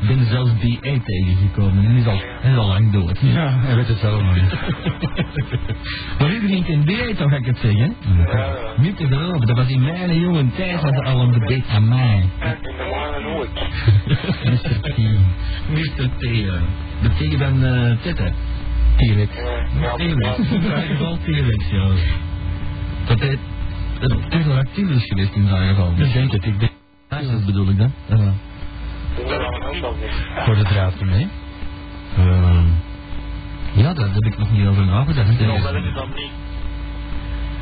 [0.00, 3.18] Ben zelfs BA tegengekomen en die is al, is al lang dood.
[3.20, 4.54] Ja, hij weet het zelf nog niet.
[6.18, 7.94] Maar iedereen kent BA toch, ga ik het zeggen?
[8.16, 8.56] Ja.
[8.76, 11.88] Niet te geloven, dat was in mijn jonge tijd, was het al een debate aan
[11.88, 12.28] mij.
[12.38, 13.50] En in de maanden nooit.
[14.50, 14.80] Mr.
[14.80, 14.98] T.
[15.68, 16.08] Mr.
[16.16, 16.20] T.
[17.02, 18.32] De T van eh Tette.
[18.96, 19.30] T-Rex.
[19.80, 20.38] Ja, T-Rex.
[20.38, 21.88] In geval T-Rex, ja.
[23.06, 23.38] Dat hij
[24.00, 25.92] een pterodactyl is geweest in zijn geval.
[25.96, 26.72] Ik denk het, ik denk
[27.08, 27.92] Ja, dat bedoel ik dan.
[28.06, 28.32] Ja.
[30.44, 31.28] Voor de draad ermee.
[32.16, 32.64] Ehm,
[33.72, 35.40] ja, daar heb ik nog niet over nagedacht.
[35.40, 36.30] Nou, wel is dan niet.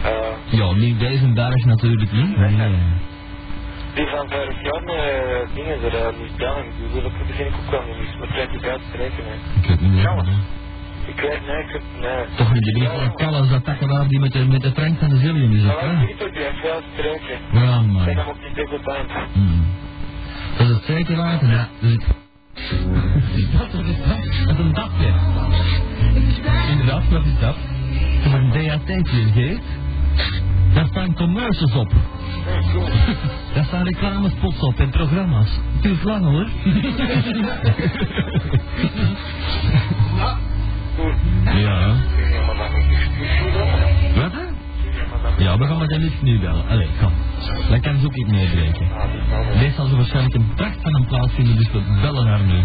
[0.03, 2.37] Eh, Ja, niet deze berg natuurlijk niet.
[2.37, 2.79] Nee.
[3.95, 6.65] die van vorig jaar met dingen er uh, niet bellen.
[6.79, 8.19] Die wil ik begin ik ook wel niet.
[8.19, 9.33] Maar trek ik uit te rekenen.
[9.63, 10.03] Ik weet niet meer.
[10.03, 10.27] Ja, wat.
[11.07, 12.25] Ik weet nee, ik nee.
[12.37, 15.17] Toch niet de liefde Callas dat takkelaar die met de, met de Frank van de
[15.17, 16.07] Zillion is, Maar hè?
[16.07, 17.39] niet dat die heeft streken.
[17.53, 18.05] Ja, En man.
[18.15, 18.65] dan op die.
[19.33, 19.65] Hmm.
[20.63, 21.69] Dat is het zeker ja.
[21.81, 21.97] Dus.
[23.53, 24.47] Dat wat is dat?
[24.47, 25.13] Dat is een dapje.
[26.71, 27.57] Inderdaad, wat is dat?
[28.25, 29.63] Als een DHT-tje geeft,
[30.75, 31.93] daar staan commercials op.
[33.55, 35.51] Daar staan reclamespots op en programma's.
[35.73, 36.49] Het duurt lang hoor.
[41.59, 41.95] ja.
[44.15, 44.33] Wat?
[45.39, 46.69] Ja, we gaan met de lift nu bellen.
[46.69, 47.13] Allee, kom.
[47.71, 48.87] Dat kan ze ook niet meebreken.
[49.59, 52.61] Deze zal ze waarschijnlijk een pracht van een plaats vinden, dus we bellen haar nu.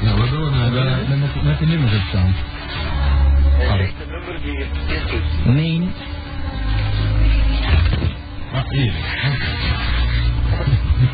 [0.00, 0.70] Ja, we bellen haar.
[0.70, 1.18] Met, Bellen.
[1.20, 2.34] met, met de nummers op staan.
[3.58, 5.54] Nummer is dus.
[5.54, 5.88] Nee.
[8.52, 8.92] Ah, hier.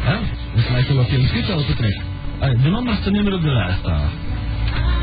[0.04, 0.18] Ja,
[0.54, 1.62] dat lijkt wel of je een kutel.
[2.38, 4.00] Allee, De nummerste nummer op de lijst staan.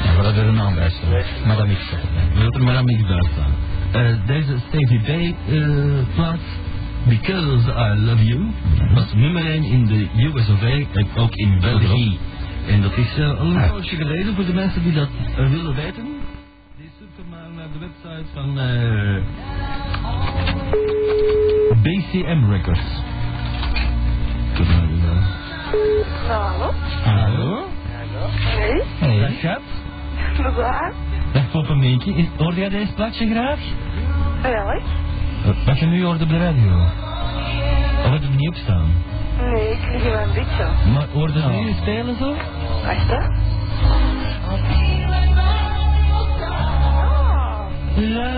[0.04, 1.10] Ja, we hadden er een naam bij staan.
[1.46, 2.10] Maar dat niks zeggen.
[2.34, 3.52] We hebben er maar aan niks bij staan.
[3.94, 6.42] Eh, deze Stevie B eh, plaats,
[7.08, 8.52] Because I Love You,
[8.94, 12.20] was nummer 1 in de US of A en ook in België.
[12.68, 16.06] En dat is eh, een poosje geleden voor de mensen die dat willen weten.
[16.78, 19.22] Die zoeken maar naar de website van eh,
[21.82, 23.02] BCM Records.
[26.28, 26.74] Hallo?
[27.04, 27.68] Hallo?
[28.58, 28.82] Nee?
[29.00, 29.20] Hey.
[29.20, 29.62] Dag schat.
[31.34, 32.14] Dag poppenmeentje.
[32.14, 33.60] Is- Hoorde jij deze plaatje graag?
[34.42, 34.82] Welk?
[35.66, 36.84] Wat je nu hoort op de radio.
[38.04, 38.92] Of had het niet op staan?
[39.40, 40.68] Nee, ik lig in mijn bedje.
[40.94, 42.34] Maar hoorde je nu spelen zo?
[42.86, 43.18] Wacht, hè?
[47.96, 48.32] Ja.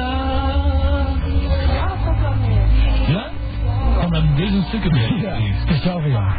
[1.73, 2.33] Ja, dat wel.
[3.07, 3.29] Ja?
[4.01, 5.17] Kom dan deze stukken mee.
[5.21, 6.31] Ja, speciaal voor jou.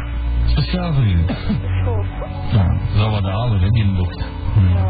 [0.45, 1.17] Speciaal voor u.
[1.85, 2.05] Goed.
[2.51, 2.77] Ja.
[2.97, 4.25] Zo wat ouder, hè, die bocht.
[4.73, 4.85] Ja.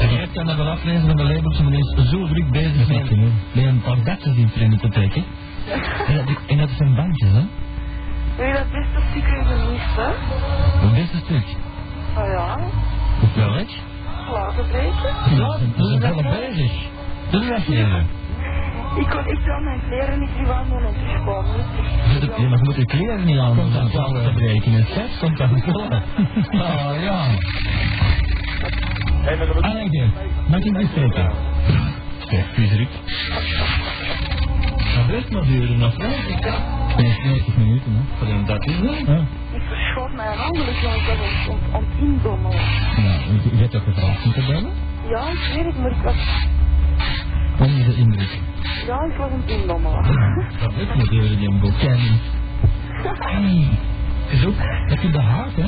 [0.00, 2.86] En jij kan dat wel aflezen van de labels, maar die is zo druk bezig
[2.86, 3.10] Dat is
[3.52, 5.24] met, een paar datjes in vreemde te trekken.
[6.06, 7.42] En dat, en dat zijn bandjes, hè?
[8.36, 9.58] Wil je dat beste stuk even
[9.96, 10.12] hè?
[10.86, 11.44] Het beste stuk.
[12.18, 12.58] Oh ja.
[13.34, 13.68] Welk?
[14.32, 15.36] Laten breken.
[15.36, 16.72] Ja, we zijn wel bezig.
[17.30, 18.06] Dat jij.
[18.96, 21.50] Ik kon echt wel mijn kleren niet terug aan doen en terugkomen.
[21.54, 24.72] Het- Ja, maar je moet je kleren niet aan om dat plaat te breken.
[24.74, 25.82] En seks komt dan voor.
[26.52, 27.26] Oh ja.
[29.60, 30.12] Allee,
[30.48, 31.30] maak je niet steken.
[32.28, 32.88] Kijk, viezerik.
[34.94, 36.08] Dat blijft maar duren nog, hè?
[36.96, 38.00] 90 minuten, hè.
[38.18, 38.78] Voor een dat is.
[39.06, 39.24] Ja.
[39.52, 42.60] Ik verschoot mijn handen, dus ik was aan het indommelen.
[43.52, 44.72] Je hebt toch gevraagd om te bellen?
[45.08, 46.14] Ja, ik weet het, maar ik was,
[47.58, 48.38] je de indruk.
[48.86, 50.02] ja, ik was aan het indommelen.
[50.60, 51.78] Dat blijft maar duren, die boek.
[51.78, 52.20] Kenny.
[53.18, 53.68] Hey.
[54.30, 54.56] Is ook,
[54.88, 55.66] dat je de haak, hè?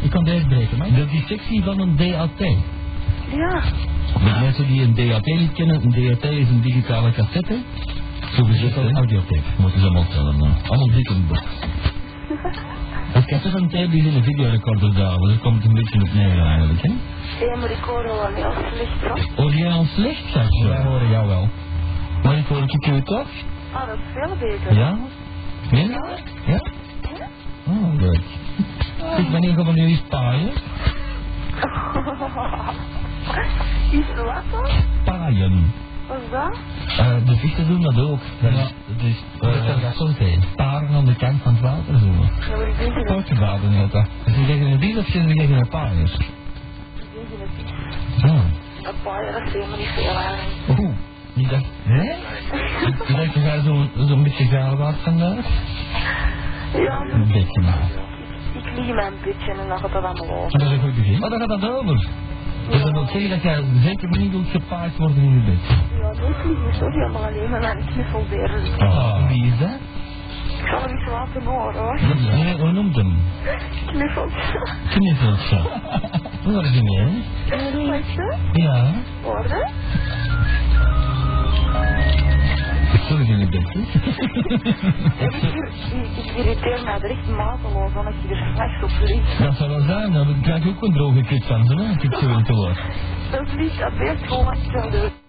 [0.00, 0.90] Ik kan deze breken, maar.
[0.90, 2.38] Dat is die sectie van een DAT.
[3.36, 3.62] Ja.
[4.14, 7.58] De mensen die een DAT niet kennen, een DAT is een digitale cassette.
[8.36, 9.42] Zo gezegd, een audiotape.
[9.58, 10.38] Moeten ze allemaal tellen.
[10.38, 10.50] nou.
[10.66, 11.42] Allemaal dik in het boek.
[13.14, 15.74] Een cassette en tape die is in een videorecorder daar, dus daar komt het een
[15.74, 16.92] beetje op neer eigenlijk, hè?
[17.44, 19.28] Ja, maar ik hoor wel heel slecht, hoor.
[19.36, 21.48] Hoor jij ons slecht, zeg Wij horen jou wel.
[22.22, 23.28] Maar ik hoor het je toch?
[23.72, 24.74] Ah, dat is veel beter.
[24.74, 24.98] Ja?
[25.70, 26.22] Je dat?
[26.46, 26.60] Ja?
[27.66, 28.22] Oh, leuk.
[28.98, 30.52] Zeg, wanneer gaan we nu eens paaien?
[33.90, 34.70] Is er wat dan?
[35.04, 35.72] Paaien.
[36.08, 36.58] Wat is dat?
[36.98, 38.20] Eh, de vissen doen dat ook.
[38.40, 40.44] Dat is, dat is, uh, dat zo zijn.
[40.56, 42.06] Paren aan de kant van het water zo.
[42.06, 44.08] Ja, maar ik denk dat.
[44.24, 47.66] Ze zeggen een dier of ze zeggen een ik denk dat het
[48.16, 48.24] is.
[48.24, 48.44] Oh.
[48.82, 50.78] Een paar jaar, dat is helemaal niet veel eigenlijk.
[50.78, 50.94] Oeh.
[51.32, 52.02] Je dacht, hè?
[53.06, 55.46] Je dacht, je gaat zo'n zo'n beetje geilwaard vandaag?
[56.74, 58.07] Ja, Een beetje maar.
[58.86, 60.58] Bedje en dan gaat dat allemaal over.
[60.58, 61.18] Dat is een goed begin.
[61.18, 62.08] Maar dan gaat dat over.
[62.68, 65.76] Dus dat wil zeggen dat jij zeker niet wilt gepaaid worden in je bed.
[66.00, 68.50] Ja, lig niet zo helemaal alleen met mijn knuffelbeer.
[68.78, 69.28] Ah.
[69.28, 69.78] Wie is dat?
[70.60, 72.00] Ik zal hem iets laten horen, hoor.
[72.32, 73.16] Nee, hoe noemt hem?
[73.86, 74.68] Knuffeltje.
[74.88, 75.56] Knuffeltje.
[76.44, 77.70] Hoor je niet, hè?
[77.70, 78.36] Knuffeltje?
[78.52, 78.92] Ja.
[79.22, 79.66] Hoor je?
[83.08, 83.74] Sorry, geen best.
[85.18, 89.38] Ik, ik irriteer mij er echt mateloos aan als je er s'nachts op ligt.
[89.38, 92.14] Dat zou wel zijn, dan krijg je ook een droge kut van, zo, als ik
[92.14, 92.74] zo in te.
[93.30, 95.27] Dat is lief, dat beest gewoon wat ik zou doen.